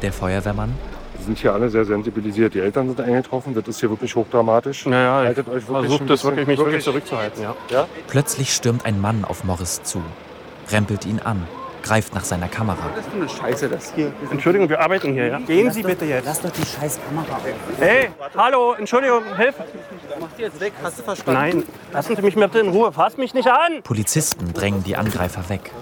Der 0.00 0.10
Feuerwehrmann 0.10 0.74
Die 1.18 1.24
sind 1.24 1.38
hier 1.38 1.52
alle 1.52 1.68
sehr 1.68 1.84
sensibilisiert. 1.84 2.54
Die 2.54 2.60
Eltern 2.60 2.88
sind 2.88 3.00
eingetroffen. 3.00 3.52
Das 3.54 3.68
ist 3.68 3.80
hier 3.80 3.90
wirklich 3.90 4.16
hochdramatisch. 4.16 4.86
Naja, 4.86 5.16
Haltet 5.26 5.48
euch 5.48 5.68
wirklich 5.68 5.68
versuche 5.68 6.04
ein 6.04 6.06
das 6.06 6.24
wirklich, 6.24 6.46
mich 6.46 6.58
wirklich 6.58 6.82
zurückzuhalten. 6.82 7.42
Ja. 7.42 7.54
Ja? 7.68 7.86
Plötzlich 8.08 8.54
stürmt 8.54 8.86
ein 8.86 8.98
Mann 8.98 9.26
auf 9.26 9.44
Morris 9.44 9.82
zu, 9.82 10.00
rempelt 10.70 11.04
ihn 11.04 11.20
an, 11.20 11.46
greift 11.90 12.14
nach 12.14 12.24
seiner 12.24 12.46
Kamera. 12.46 12.78
Das 12.94 13.04
ist 13.04 13.12
eine 13.12 13.28
Scheiße, 13.28 13.68
das 13.68 13.92
hier. 13.92 14.12
Entschuldigung, 14.30 14.68
wir 14.68 14.80
arbeiten 14.80 15.12
hier, 15.12 15.26
ja? 15.26 15.38
Gehen 15.40 15.72
Sie 15.72 15.82
bitte 15.82 16.04
jetzt. 16.04 16.24
Lass 16.24 16.40
doch 16.40 16.50
die 16.50 16.64
scheiß 16.64 17.00
Kamera 17.04 17.34
auf. 17.34 17.42
Hey, 17.80 18.10
hallo, 18.36 18.74
Entschuldigung, 18.74 19.24
hilf. 19.36 19.56
Mach 20.20 20.28
die 20.38 20.42
jetzt 20.42 20.60
weg, 20.60 20.72
hast 20.84 21.00
du 21.00 21.02
verstanden? 21.02 21.40
Nein, 21.40 21.64
lassen 21.92 22.14
Sie 22.14 22.22
mich 22.22 22.36
bitte 22.36 22.60
in 22.60 22.68
Ruhe. 22.68 22.92
Fass 22.92 23.16
mich 23.16 23.34
nicht 23.34 23.48
an. 23.48 23.82
Polizisten 23.82 24.52
drängen 24.52 24.84
die 24.84 24.94
Angreifer 24.94 25.48
weg. 25.48 25.72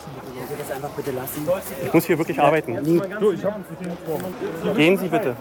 Ich 1.84 1.92
muss 1.92 2.06
hier 2.06 2.16
wirklich 2.16 2.40
arbeiten. 2.40 2.82
Gehen 4.74 4.96
Sie 4.96 5.08
bitte. 5.08 5.36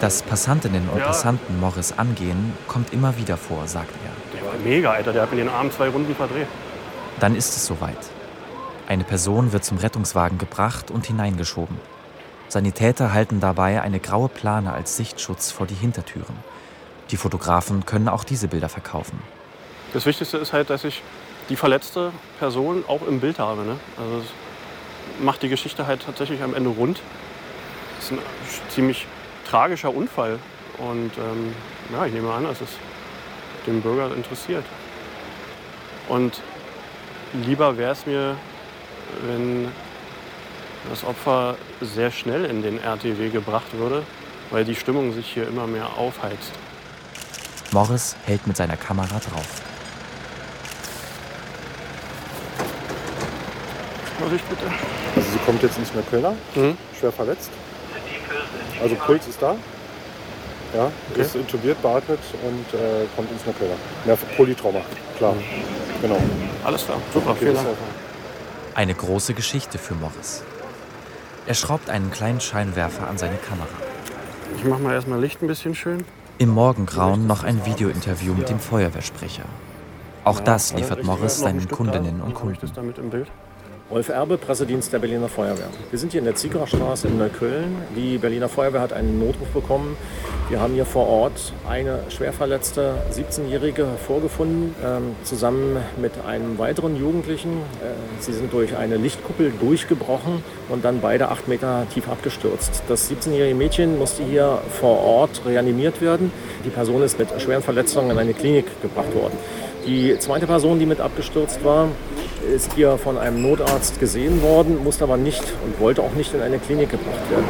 Dass 0.00 0.22
Passantinnen 0.22 0.88
und 0.90 1.02
Passanten 1.02 1.58
Morris 1.58 1.92
angehen, 1.96 2.52
kommt 2.68 2.92
immer 2.92 3.16
wieder 3.16 3.36
vor, 3.36 3.66
sagt 3.66 3.90
er. 4.04 4.21
Mega, 4.64 4.92
Alter. 4.92 5.12
Der 5.12 5.22
hat 5.22 5.30
mir 5.30 5.38
den 5.38 5.48
Arm 5.48 5.70
zwei 5.70 5.88
Runden 5.88 6.14
verdreht. 6.14 6.46
Dann 7.20 7.34
ist 7.34 7.56
es 7.56 7.66
soweit. 7.66 7.98
Eine 8.86 9.04
Person 9.04 9.52
wird 9.52 9.64
zum 9.64 9.78
Rettungswagen 9.78 10.38
gebracht 10.38 10.90
und 10.90 11.06
hineingeschoben. 11.06 11.78
Sanitäter 12.48 13.12
halten 13.12 13.40
dabei 13.40 13.80
eine 13.80 13.98
graue 13.98 14.28
Plane 14.28 14.72
als 14.72 14.96
Sichtschutz 14.96 15.50
vor 15.50 15.66
die 15.66 15.74
Hintertüren. 15.74 16.36
Die 17.10 17.16
Fotografen 17.16 17.86
können 17.86 18.08
auch 18.08 18.24
diese 18.24 18.48
Bilder 18.48 18.68
verkaufen. 18.68 19.18
Das 19.92 20.06
Wichtigste 20.06 20.38
ist 20.38 20.52
halt, 20.52 20.70
dass 20.70 20.84
ich 20.84 21.02
die 21.48 21.56
verletzte 21.56 22.12
Person 22.38 22.84
auch 22.88 23.06
im 23.06 23.20
Bild 23.20 23.38
habe. 23.38 23.62
Ne? 23.62 23.76
Also 23.98 24.18
es 24.18 25.24
macht 25.24 25.42
die 25.42 25.48
Geschichte 25.48 25.86
halt 25.86 26.02
tatsächlich 26.04 26.42
am 26.42 26.54
Ende 26.54 26.70
rund. 26.70 27.00
Es 27.98 28.06
ist 28.06 28.12
ein 28.12 28.18
ziemlich 28.68 29.06
tragischer 29.48 29.94
Unfall. 29.94 30.38
Und 30.78 31.12
ähm, 31.18 31.54
ja, 31.92 32.06
ich 32.06 32.12
nehme 32.12 32.32
an, 32.32 32.46
es 32.46 32.60
ist 32.60 32.74
den 33.66 33.80
Bürger 33.82 34.14
interessiert. 34.14 34.64
Und 36.08 36.40
lieber 37.32 37.76
wäre 37.78 37.92
es 37.92 38.06
mir, 38.06 38.36
wenn 39.26 39.70
das 40.90 41.04
Opfer 41.04 41.56
sehr 41.80 42.10
schnell 42.10 42.44
in 42.44 42.62
den 42.62 42.78
RTW 42.82 43.28
gebracht 43.28 43.72
würde, 43.72 44.02
weil 44.50 44.64
die 44.64 44.74
Stimmung 44.74 45.12
sich 45.12 45.26
hier 45.32 45.46
immer 45.46 45.66
mehr 45.66 45.96
aufheizt. 45.96 46.52
Morris 47.72 48.16
hält 48.26 48.46
mit 48.46 48.56
seiner 48.56 48.76
Kamera 48.76 49.18
drauf. 49.18 49.62
Vorsicht 54.18 54.48
bitte. 54.48 54.66
Also 55.16 55.30
sie 55.30 55.38
kommt 55.38 55.62
jetzt 55.62 55.78
ins 55.78 55.94
Neuköllner, 55.94 56.34
Mhm. 56.54 56.76
schwer 56.98 57.12
verletzt. 57.12 57.50
Also 58.80 58.94
Puls 58.96 59.26
ist 59.26 59.40
da. 59.40 59.56
Ja, 60.74 60.90
Okay. 61.10 61.20
ist 61.22 61.34
intubiert, 61.36 61.80
beatmet 61.82 62.18
und 62.42 62.78
äh, 62.78 63.06
kommt 63.14 63.30
ins 63.30 63.44
Neuköllner. 63.44 63.74
Mehr 64.04 64.16
Polytrauma, 64.36 64.80
klar. 65.18 65.34
Genau. 66.00 66.16
Alles 66.64 66.84
klar, 66.86 66.98
super, 67.12 67.30
Okay, 67.30 67.38
vielen 67.40 67.54
Dank. 67.56 67.68
Eine 68.74 68.94
große 68.94 69.34
Geschichte 69.34 69.78
für 69.78 69.94
Morris. 69.94 70.42
Er 71.46 71.54
schraubt 71.54 71.90
einen 71.90 72.10
kleinen 72.10 72.40
Scheinwerfer 72.40 73.08
an 73.08 73.18
seine 73.18 73.36
Kamera. 73.36 73.68
Ich 74.56 74.64
mach 74.64 74.78
mal 74.78 74.94
erstmal 74.94 75.20
Licht 75.20 75.42
ein 75.42 75.46
bisschen 75.46 75.74
schön. 75.74 76.04
Im 76.38 76.48
Morgengrauen 76.50 77.26
noch 77.26 77.44
ein 77.44 77.64
Videointerview 77.66 78.32
mit 78.34 78.48
dem 78.48 78.58
Feuerwehrsprecher. 78.58 79.44
Auch 80.24 80.40
das 80.40 80.72
liefert 80.72 81.04
Morris 81.04 81.38
seinen 81.40 81.68
Kundinnen 81.68 82.20
und 82.22 82.34
Kunden. 82.34 82.58
Rolf 83.92 84.08
Erbe, 84.08 84.38
Pressedienst 84.38 84.90
der 84.94 85.00
Berliner 85.00 85.28
Feuerwehr. 85.28 85.68
Wir 85.90 85.98
sind 85.98 86.12
hier 86.12 86.20
in 86.20 86.24
der 86.24 86.34
Ziegerstraße 86.34 87.08
in 87.08 87.18
Neukölln. 87.18 87.76
Die 87.94 88.16
Berliner 88.16 88.48
Feuerwehr 88.48 88.80
hat 88.80 88.94
einen 88.94 89.18
Notruf 89.18 89.48
bekommen. 89.48 89.98
Wir 90.48 90.60
haben 90.60 90.72
hier 90.72 90.86
vor 90.86 91.06
Ort 91.06 91.52
eine 91.68 91.98
schwerverletzte 92.08 92.94
17-Jährige 93.12 93.86
vorgefunden, 94.06 94.74
ähm, 94.82 95.14
zusammen 95.24 95.76
mit 96.00 96.12
einem 96.26 96.56
weiteren 96.56 96.96
Jugendlichen. 96.96 97.50
Äh, 97.50 98.22
sie 98.22 98.32
sind 98.32 98.50
durch 98.54 98.78
eine 98.78 98.96
Lichtkuppel 98.96 99.52
durchgebrochen 99.60 100.42
und 100.70 100.86
dann 100.86 101.02
beide 101.02 101.28
acht 101.28 101.46
Meter 101.46 101.86
tief 101.92 102.08
abgestürzt. 102.08 102.84
Das 102.88 103.10
17-jährige 103.10 103.54
Mädchen 103.54 103.98
musste 103.98 104.24
hier 104.24 104.62
vor 104.70 105.00
Ort 105.00 105.42
reanimiert 105.44 106.00
werden. 106.00 106.32
Die 106.64 106.70
Person 106.70 107.02
ist 107.02 107.18
mit 107.18 107.28
schweren 107.42 107.62
Verletzungen 107.62 108.10
in 108.10 108.18
eine 108.18 108.32
Klinik 108.32 108.64
gebracht 108.80 109.14
worden. 109.14 109.36
Die 109.86 110.18
zweite 110.18 110.46
Person, 110.46 110.78
die 110.78 110.86
mit 110.86 111.00
abgestürzt 111.00 111.62
war, 111.62 111.88
ist 112.42 112.72
hier 112.74 112.98
von 112.98 113.18
einem 113.18 113.42
Notarzt 113.42 114.00
gesehen 114.00 114.42
worden, 114.42 114.82
musste 114.82 115.04
aber 115.04 115.16
nicht 115.16 115.42
und 115.64 115.78
wollte 115.80 116.02
auch 116.02 116.12
nicht 116.12 116.34
in 116.34 116.40
eine 116.40 116.58
Klinik 116.58 116.90
gebracht 116.90 117.30
werden. 117.30 117.46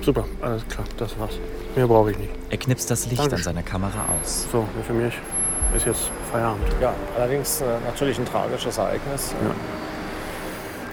Super, 0.00 0.24
alles 0.40 0.66
klar, 0.68 0.86
das 0.96 1.18
war's. 1.18 1.38
Mehr 1.76 1.86
brauche 1.86 2.10
ich 2.12 2.18
nicht. 2.18 2.30
Er 2.50 2.58
knipst 2.58 2.90
das 2.90 3.06
Licht 3.06 3.18
Dankeschön. 3.18 3.38
an 3.38 3.44
seiner 3.44 3.62
Kamera 3.62 4.06
aus. 4.20 4.46
So, 4.50 4.64
für 4.86 4.92
mich 4.92 5.14
ist 5.74 5.86
jetzt 5.86 6.10
Feierabend. 6.32 6.64
Ja, 6.80 6.94
allerdings 7.16 7.60
äh, 7.60 7.64
natürlich 7.86 8.18
ein 8.18 8.24
tragisches 8.24 8.78
Ereignis. 8.78 9.34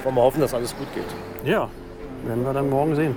Wollen 0.04 0.16
wir 0.16 0.22
hoffen, 0.22 0.42
dass 0.42 0.54
alles 0.54 0.76
gut 0.76 0.88
geht. 0.94 1.06
Ja, 1.50 1.70
werden 2.26 2.44
wir 2.44 2.54
dann 2.54 2.70
morgen 2.70 2.96
sehen. 2.96 3.16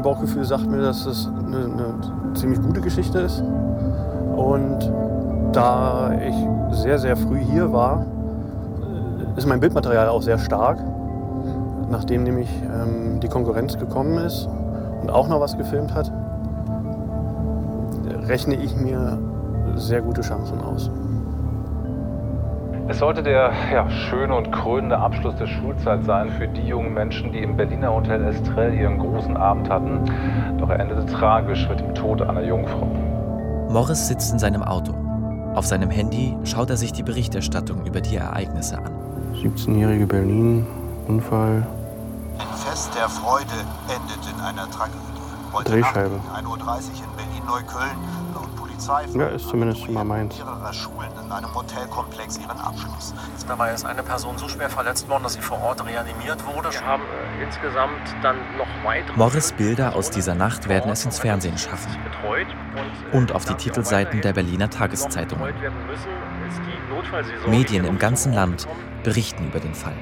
Mein 0.00 0.14
Bauchgefühl 0.14 0.44
sagt 0.44 0.66
mir, 0.66 0.80
dass 0.80 1.04
es 1.04 1.26
eine, 1.26 1.64
eine 1.64 2.34
ziemlich 2.34 2.62
gute 2.62 2.80
Geschichte 2.80 3.18
ist. 3.18 3.42
Und 4.34 4.90
da 5.52 6.10
ich 6.26 6.34
sehr, 6.78 6.98
sehr 6.98 7.18
früh 7.18 7.38
hier 7.38 7.70
war, 7.70 8.06
ist 9.36 9.46
mein 9.46 9.60
Bildmaterial 9.60 10.08
auch 10.08 10.22
sehr 10.22 10.38
stark. 10.38 10.78
Nachdem 11.90 12.22
nämlich 12.22 12.48
ähm, 12.62 13.20
die 13.20 13.28
Konkurrenz 13.28 13.78
gekommen 13.78 14.16
ist 14.24 14.48
und 15.02 15.10
auch 15.10 15.28
noch 15.28 15.38
was 15.38 15.58
gefilmt 15.58 15.92
hat, 15.92 16.10
rechne 18.26 18.54
ich 18.54 18.74
mir 18.76 19.18
sehr 19.74 20.00
gute 20.00 20.22
Chancen 20.22 20.62
aus. 20.62 20.90
Es 22.90 22.98
sollte 22.98 23.22
der 23.22 23.52
ja, 23.72 23.88
schöne 23.88 24.34
und 24.34 24.50
krönende 24.50 24.98
Abschluss 24.98 25.36
der 25.36 25.46
Schulzeit 25.46 26.04
sein 26.04 26.28
für 26.28 26.48
die 26.48 26.66
jungen 26.66 26.92
Menschen, 26.92 27.30
die 27.30 27.38
im 27.38 27.56
Berliner 27.56 27.94
Hotel 27.94 28.24
Estrell 28.24 28.74
ihren 28.74 28.98
großen 28.98 29.36
Abend 29.36 29.70
hatten. 29.70 30.58
Doch 30.58 30.70
er 30.70 30.80
endete 30.80 31.06
tragisch 31.06 31.68
mit 31.68 31.78
dem 31.78 31.94
Tod 31.94 32.20
einer 32.20 32.42
Jungfrau. 32.42 32.86
Morris 33.68 34.08
sitzt 34.08 34.32
in 34.32 34.40
seinem 34.40 34.64
Auto. 34.64 34.92
Auf 35.54 35.66
seinem 35.66 35.88
Handy 35.88 36.36
schaut 36.42 36.68
er 36.68 36.76
sich 36.76 36.92
die 36.92 37.04
Berichterstattung 37.04 37.86
über 37.86 38.00
die 38.00 38.16
Ereignisse 38.16 38.78
an. 38.78 38.90
17-jährige 39.36 40.08
Berlin, 40.08 40.66
Unfall, 41.06 41.64
Ein 42.40 42.56
Fest 42.56 42.90
der 42.96 43.08
Freude 43.08 43.46
endet 43.86 44.34
in 44.34 44.40
einer 44.40 44.68
Tragödie. 44.68 44.98
Heute 45.52 45.70
Drehscheibe. 45.70 46.16
Nacht 46.26 46.44
um 46.44 46.52
1.30 46.54 46.64
Uhr 46.64 47.04
in 47.04 47.16
Berlin-Neukölln. 47.16 48.19
Polizei 48.86 49.18
Ja, 49.18 49.26
ist 49.28 49.48
zumindest 49.48 49.84
schon 49.84 49.94
mal 49.94 50.04
meins. 50.04 50.36
mehrerer 50.38 50.72
Schulen 50.72 51.10
in 51.24 51.30
einem 51.32 51.54
Hotelkomplex 51.54 52.38
ihren 52.38 52.58
Abschluss. 52.58 53.14
Dabei 53.46 53.72
ist 53.72 53.84
eine 53.84 54.02
Person 54.02 54.38
so 54.38 54.48
schwer 54.48 54.70
verletzt 54.70 55.08
worden, 55.08 55.24
dass 55.24 55.34
sie 55.34 55.40
vor 55.42 55.60
Ort 55.62 55.84
reanimiert 55.84 56.44
wurde. 56.46 56.72
Wir 56.72 56.84
haben 56.84 57.02
äh, 57.02 57.44
insgesamt 57.44 58.00
dann 58.22 58.36
noch 58.56 58.68
weitere 58.84 59.16
Morris 59.16 59.52
Bilder 59.52 59.94
aus 59.94 60.10
dieser 60.10 60.34
Nacht 60.34 60.68
werden 60.68 60.90
es 60.90 61.04
ins 61.04 61.18
Fernsehen 61.18 61.58
schaffen. 61.58 61.92
betreut. 62.04 62.46
Und, 62.48 63.12
äh, 63.12 63.16
Und 63.16 63.32
auf 63.34 63.44
die 63.44 63.54
Titelseiten 63.54 64.20
der 64.22 64.32
Berliner 64.32 64.70
Tageszeitungen. 64.70 65.52
Notfallseelsorge 66.90 67.50
Medien 67.50 67.84
im 67.84 67.98
ganzen 67.98 68.32
Land 68.32 68.66
berichten 69.02 69.46
über 69.46 69.60
den 69.60 69.74
Fall. 69.74 69.94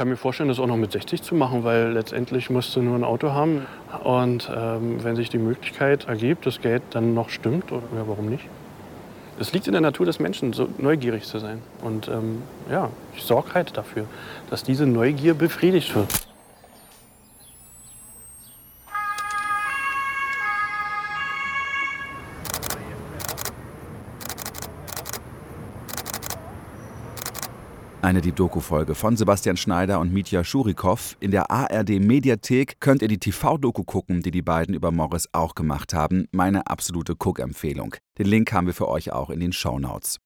Kann 0.00 0.08
mir 0.08 0.16
vorstellen, 0.16 0.48
das 0.48 0.58
auch 0.58 0.66
noch 0.66 0.78
mit 0.78 0.92
60 0.92 1.20
zu 1.20 1.34
machen, 1.34 1.62
weil 1.62 1.92
letztendlich 1.92 2.48
musst 2.48 2.74
du 2.74 2.80
nur 2.80 2.96
ein 2.96 3.04
Auto 3.04 3.32
haben. 3.32 3.66
Und 4.02 4.50
ähm, 4.50 5.04
wenn 5.04 5.14
sich 5.14 5.28
die 5.28 5.36
Möglichkeit 5.36 6.08
ergibt, 6.08 6.46
das 6.46 6.62
Geld 6.62 6.82
dann 6.92 7.12
noch 7.12 7.28
stimmt, 7.28 7.70
oder 7.70 7.82
ja, 7.94 8.04
warum 8.06 8.30
nicht? 8.30 8.46
Es 9.38 9.52
liegt 9.52 9.66
in 9.66 9.72
der 9.72 9.82
Natur 9.82 10.06
des 10.06 10.18
Menschen, 10.18 10.54
so 10.54 10.68
neugierig 10.78 11.24
zu 11.24 11.38
sein. 11.38 11.60
Und 11.82 12.08
ähm, 12.08 12.40
ja, 12.70 12.88
ich 13.14 13.24
sorge 13.24 13.52
halt 13.52 13.76
dafür, 13.76 14.06
dass 14.48 14.62
diese 14.62 14.86
Neugier 14.86 15.34
befriedigt 15.34 15.94
wird. 15.94 16.29
Eine 28.02 28.22
Deep 28.22 28.36
Doku-Folge 28.36 28.94
von 28.94 29.18
Sebastian 29.18 29.58
Schneider 29.58 30.00
und 30.00 30.10
Mitya 30.10 30.42
Schurikow. 30.42 31.18
In 31.20 31.32
der 31.32 31.50
ARD-Mediathek 31.50 32.80
könnt 32.80 33.02
ihr 33.02 33.08
die 33.08 33.18
TV-Doku 33.18 33.84
gucken, 33.84 34.22
die 34.22 34.30
die 34.30 34.40
beiden 34.40 34.74
über 34.74 34.90
Morris 34.90 35.28
auch 35.32 35.54
gemacht 35.54 35.92
haben. 35.92 36.26
Meine 36.32 36.66
absolute 36.66 37.12
Cook-Empfehlung. 37.12 37.96
Den 38.16 38.26
Link 38.26 38.54
haben 38.54 38.66
wir 38.66 38.72
für 38.72 38.88
euch 38.88 39.12
auch 39.12 39.28
in 39.28 39.40
den 39.40 39.52
Shownotes. 39.52 40.16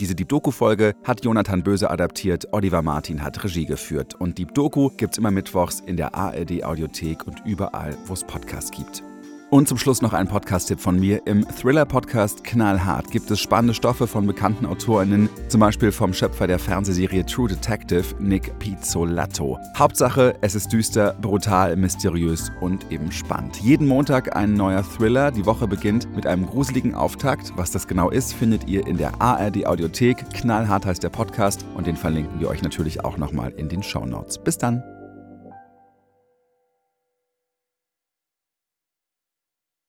Diese 0.00 0.14
Deep 0.14 0.30
Doku-Folge 0.30 0.94
hat 1.04 1.22
Jonathan 1.22 1.62
Böse 1.62 1.90
adaptiert, 1.90 2.48
Oliver 2.52 2.80
Martin 2.80 3.22
hat 3.22 3.44
Regie 3.44 3.66
geführt. 3.66 4.14
Und 4.14 4.38
Deep 4.38 4.54
Doku 4.54 4.88
gibt's 4.96 5.18
immer 5.18 5.30
mittwochs 5.30 5.80
in 5.80 5.98
der 5.98 6.14
ARD-Audiothek 6.14 7.26
und 7.26 7.44
überall, 7.44 7.98
wo 8.06 8.14
es 8.14 8.24
Podcasts 8.24 8.70
gibt. 8.70 9.04
Und 9.50 9.68
zum 9.68 9.78
Schluss 9.78 10.02
noch 10.02 10.12
ein 10.12 10.26
Podcast-Tipp 10.26 10.80
von 10.80 10.98
mir. 10.98 11.22
Im 11.26 11.46
Thriller-Podcast 11.46 12.42
Knallhart 12.42 13.10
gibt 13.10 13.30
es 13.30 13.40
spannende 13.40 13.74
Stoffe 13.74 14.06
von 14.06 14.26
bekannten 14.26 14.66
AutorInnen, 14.66 15.28
zum 15.48 15.60
Beispiel 15.60 15.92
vom 15.92 16.12
Schöpfer 16.12 16.46
der 16.46 16.58
Fernsehserie 16.58 17.24
True 17.24 17.48
Detective, 17.48 18.04
Nick 18.18 18.58
Pizzolatto. 18.58 19.58
Hauptsache, 19.76 20.34
es 20.40 20.54
ist 20.54 20.72
düster, 20.72 21.14
brutal, 21.20 21.76
mysteriös 21.76 22.50
und 22.60 22.90
eben 22.90 23.12
spannend. 23.12 23.56
Jeden 23.58 23.86
Montag 23.86 24.34
ein 24.34 24.54
neuer 24.54 24.82
Thriller. 24.82 25.30
Die 25.30 25.46
Woche 25.46 25.68
beginnt 25.68 26.14
mit 26.16 26.26
einem 26.26 26.46
gruseligen 26.46 26.94
Auftakt. 26.94 27.52
Was 27.56 27.70
das 27.70 27.86
genau 27.86 28.10
ist, 28.10 28.34
findet 28.34 28.66
ihr 28.66 28.86
in 28.86 28.96
der 28.96 29.20
ARD-Audiothek. 29.20 30.30
Knallhart 30.32 30.86
heißt 30.86 31.02
der 31.02 31.10
Podcast 31.10 31.64
und 31.74 31.86
den 31.86 31.96
verlinken 31.96 32.40
wir 32.40 32.48
euch 32.48 32.62
natürlich 32.62 33.04
auch 33.04 33.18
nochmal 33.18 33.52
in 33.52 33.68
den 33.68 33.82
Shownotes. 33.82 34.38
Bis 34.38 34.58
dann! 34.58 34.93